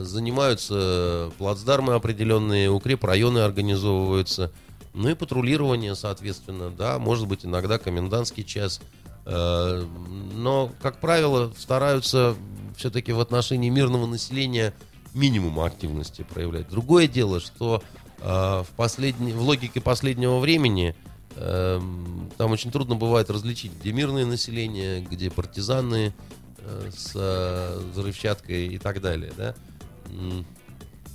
[0.00, 4.50] занимаются плацдармы определенные, укрепрайоны организовываются,
[4.94, 8.80] ну и патрулирование, соответственно, да, может быть иногда комендантский час.
[9.24, 12.34] Но, как правило, стараются
[12.76, 14.74] все-таки в отношении мирного населения
[15.14, 16.68] минимум активности проявлять.
[16.68, 17.82] Другое дело, что
[18.20, 20.94] э, в, последней, в логике последнего времени
[21.36, 26.12] эм, там очень трудно бывает различить, где мирное население, где партизаны
[26.58, 29.32] э, с э, взрывчаткой и так далее.
[29.36, 29.54] Да?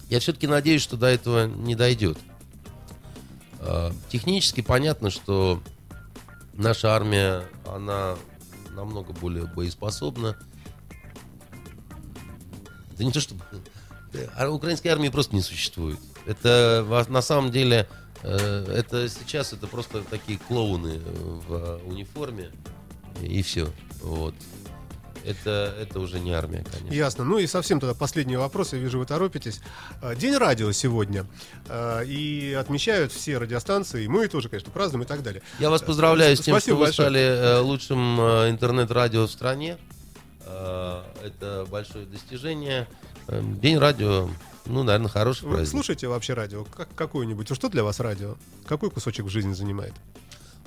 [0.10, 2.18] Я все-таки надеюсь, что до этого не дойдет.
[3.60, 5.62] Э, Технически понятно, что
[6.54, 8.16] наша армия, она
[8.72, 10.38] намного более боеспособна.
[12.98, 13.44] Да не то чтобы...
[14.36, 16.00] А украинской армии просто не существует.
[16.26, 17.88] Это на самом деле...
[18.24, 21.00] э, Это сейчас это просто такие клоуны
[21.48, 22.52] в э, униформе
[23.22, 23.72] и все.
[24.02, 24.36] Вот.
[25.26, 26.96] Это, это уже не армия, конечно.
[26.96, 27.26] Ясно.
[27.26, 29.60] Ну и совсем тогда последний вопрос, я вижу, вы торопитесь.
[30.02, 31.26] А, День радио сегодня.
[32.08, 35.42] И отмечают все радиостанции, и мы тоже, конечно, празднуем и так далее.
[35.60, 37.08] Я вас поздравляю с тем, Спасибо что вы большое.
[37.10, 39.78] стали э, лучшим э, интернет-радио в стране.
[40.46, 42.88] Э, Это большое достижение.
[43.30, 44.28] Э, День радио,
[44.66, 45.70] ну, наверное, хороший Вы праздник.
[45.70, 46.64] слушаете вообще радио?
[46.66, 47.54] Как, какое-нибудь?
[47.54, 48.36] Что для вас радио?
[48.68, 49.94] Какой кусочек в жизни занимает?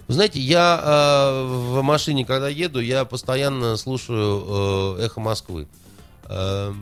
[0.09, 5.69] Вы знаете, я э, в машине, когда еду, я постоянно слушаю э, «Эхо Москвы».
[6.29, 6.73] Э,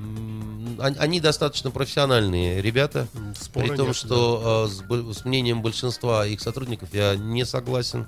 [0.78, 3.08] они, достаточно профессиональные ребята.
[3.38, 8.06] Спора При том, нет, что э, с, с мнением большинства их сотрудников я не согласен.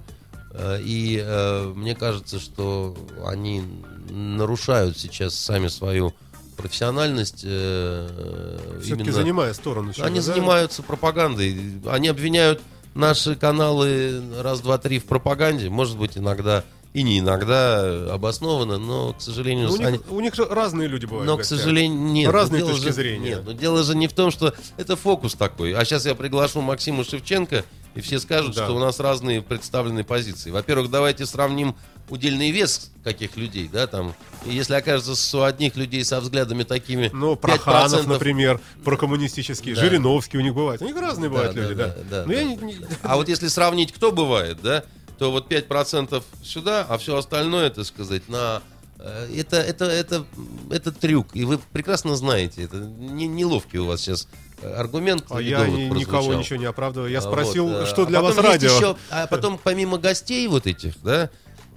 [0.52, 3.62] Э, и э, мне кажется, что они
[4.08, 6.14] нарушают сейчас сами свою
[6.56, 7.42] профессиональность.
[7.44, 9.92] э, Все-таки именно- занимая сторону.
[10.00, 10.22] они да?
[10.22, 11.56] занимаются пропагандой.
[11.86, 12.60] Они обвиняют
[12.94, 15.68] наши каналы раз, два, три в пропаганде.
[15.70, 20.20] Может быть, иногда и не иногда обоснованно, но, к сожалению, Ну, у, они- них, у
[20.20, 21.26] них разные люди бывают.
[21.26, 22.30] но, к сожалению, нет.
[22.30, 23.28] Разные точки же- зрения.
[23.30, 25.72] Нет, но дело же не в том, что это фокус такой.
[25.72, 27.64] А сейчас я приглашу Максима Шевченко,
[27.94, 28.64] и все скажут, Да.
[28.64, 30.50] что у нас разные представленные позиции.
[30.50, 31.74] Во-первых, давайте сравним
[32.08, 34.14] удельный вес каких людей, да, там.
[34.44, 39.74] И если окажется, что у одних людей со взглядами такими Ну, 5%, Проханов, например, прокоммунистический,
[39.74, 39.80] Да.
[39.80, 40.82] Жириновский у них бывает.
[40.82, 41.94] У них разные Да, бывают да, люди, да, да.
[42.10, 42.44] да, Но я да.
[42.44, 44.84] не- не- А вот если сравнить, кто бывает, да,
[45.18, 48.62] то вот 5% сюда, а все остальное, так сказать, на...
[48.98, 50.26] э, Это, это, это,
[50.70, 54.28] это трюк, и вы прекрасно знаете, это не, неловкий у вас сейчас
[54.76, 55.24] аргумент.
[55.30, 57.10] А я ни- никого ничего не оправдываю.
[57.10, 58.74] Я А спросил, вот, что а для вас радио.
[58.74, 61.30] еще- а потом, помимо гостей вот этих, да,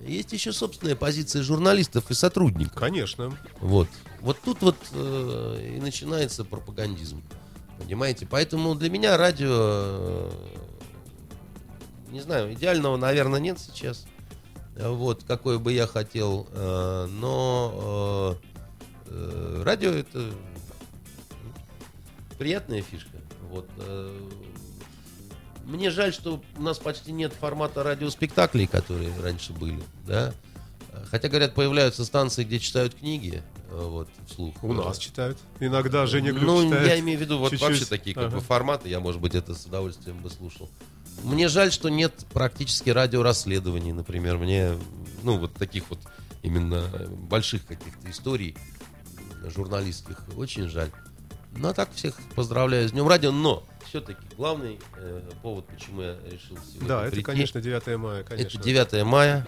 [0.05, 2.75] есть еще собственная позиция журналистов и сотрудников.
[2.75, 3.35] Конечно.
[3.59, 3.87] Вот.
[4.21, 7.21] Вот тут вот э, и начинается пропагандизм.
[7.77, 8.25] Понимаете?
[8.29, 10.31] Поэтому для меня радио, э,
[12.11, 14.05] не знаю, идеального, наверное, нет сейчас.
[14.77, 16.47] Вот, какой бы я хотел.
[16.51, 18.37] э, но
[19.07, 20.31] э, э, радио это
[22.37, 23.17] приятная фишка.
[23.49, 23.67] Вот.
[23.77, 24.29] э,
[25.65, 30.33] мне жаль, что у нас почти нет формата радиоспектаклей, которые раньше были, да.
[31.09, 33.41] Хотя, говорят, появляются станции, где читают книги,
[33.71, 34.55] э, вот, вслух.
[34.63, 35.37] У нас читают.
[35.59, 36.87] Иногда Женя Глюк Ну, читает.
[36.87, 37.67] я имею в виду вот чуть-чуть.
[37.67, 38.35] вообще такие как Ага.
[38.37, 40.69] бы форматы, я, может быть, это с удовольствием бы слушал.
[41.23, 44.37] Мне жаль, что нет практически радиорасследований, например.
[44.37, 44.77] Мне,
[45.23, 45.99] ну, вот таких вот
[46.43, 48.55] именно больших каких-то историй
[49.43, 50.17] журналистских.
[50.37, 50.91] Очень жаль.
[51.57, 56.17] Ну, а так всех поздравляю с Днем Радио, но все-таки главный э, повод, почему я
[56.25, 58.57] решил сегодня Да, это, прийти, конечно, 9 мая, конечно.
[58.57, 59.47] это 9 мая.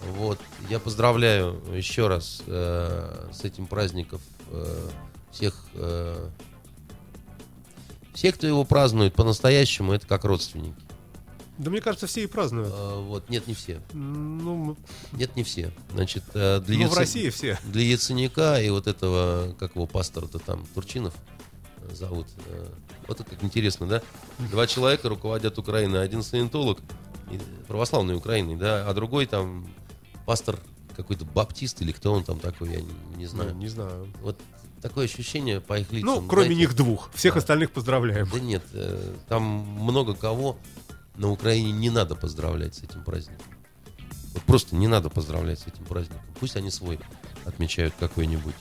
[0.00, 0.38] Вот.
[0.68, 4.20] Я поздравляю еще раз э, с этим праздником
[4.50, 4.88] э,
[5.30, 6.28] всех, э,
[8.12, 10.83] всех, кто его празднует по-настоящему, это как родственники.
[11.58, 12.72] Да мне кажется, все и празднуют.
[12.72, 13.80] Э, вот, нет, не все.
[13.92, 14.76] Ну,
[15.12, 15.72] Нет, не все.
[15.92, 17.58] Значит, э, для, ну, в России все.
[17.64, 21.14] для Яценюка и вот этого, как его пастора-то там, Турчинов
[21.78, 22.26] э, зовут.
[22.48, 22.66] э,
[23.06, 24.02] Вот это как интересно, да?
[24.50, 26.02] Два человека руководят Украиной.
[26.02, 26.80] Один саентолог,
[27.68, 29.66] православной Украиной, да, а другой там
[30.26, 30.58] пастор
[30.96, 33.54] какой-то баптист или кто он там такой, я не, не Ну, знаю.
[33.54, 34.08] не знаю.
[34.22, 34.38] Вот
[34.82, 36.06] такое ощущение по их лицам.
[36.22, 37.10] Ну, кроме знаете, них двух.
[37.14, 37.38] Всех Да.
[37.40, 38.28] остальных поздравляем.
[38.32, 40.56] Да нет, э, там много кого
[41.16, 43.46] на Украине не надо поздравлять с этим праздником.
[44.32, 46.22] Вот просто не надо поздравлять с этим праздником.
[46.40, 46.98] Пусть они свой
[47.44, 48.54] отмечают какой-нибудь.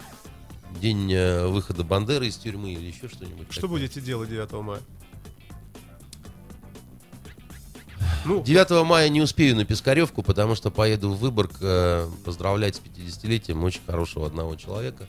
[0.79, 3.47] День э, выхода Бандеры из тюрьмы или еще что-нибудь.
[3.49, 3.79] Что такое.
[3.79, 4.81] будете делать 9 мая?
[8.25, 12.79] Ну, 9 мая не успею на Пискаревку, потому что поеду в Выборг э, поздравлять с
[12.79, 15.07] 50-летием очень хорошего одного человека.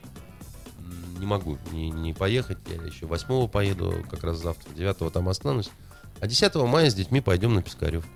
[1.18, 5.70] Не могу не, не поехать, я еще 8 поеду, как раз завтра, 9 там останусь.
[6.20, 8.08] А 10 мая с детьми пойдем на Пискаревку.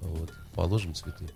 [0.00, 1.26] Вот, положим цветы.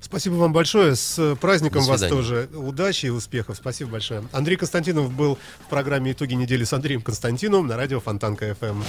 [0.00, 0.96] Спасибо вам большое.
[0.96, 2.48] С праздником вас тоже.
[2.52, 3.56] Удачи и успехов.
[3.56, 4.24] Спасибо большое.
[4.32, 8.82] Андрей Константинов был в программе «Итоги недели» с Андреем Константиновым на радио Фонтанка FM.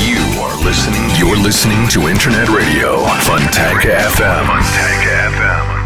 [0.00, 1.08] You are listening.
[1.18, 4.44] You're listening to Internet Radio Fontanka FM.
[4.44, 5.85] Fontanka FM.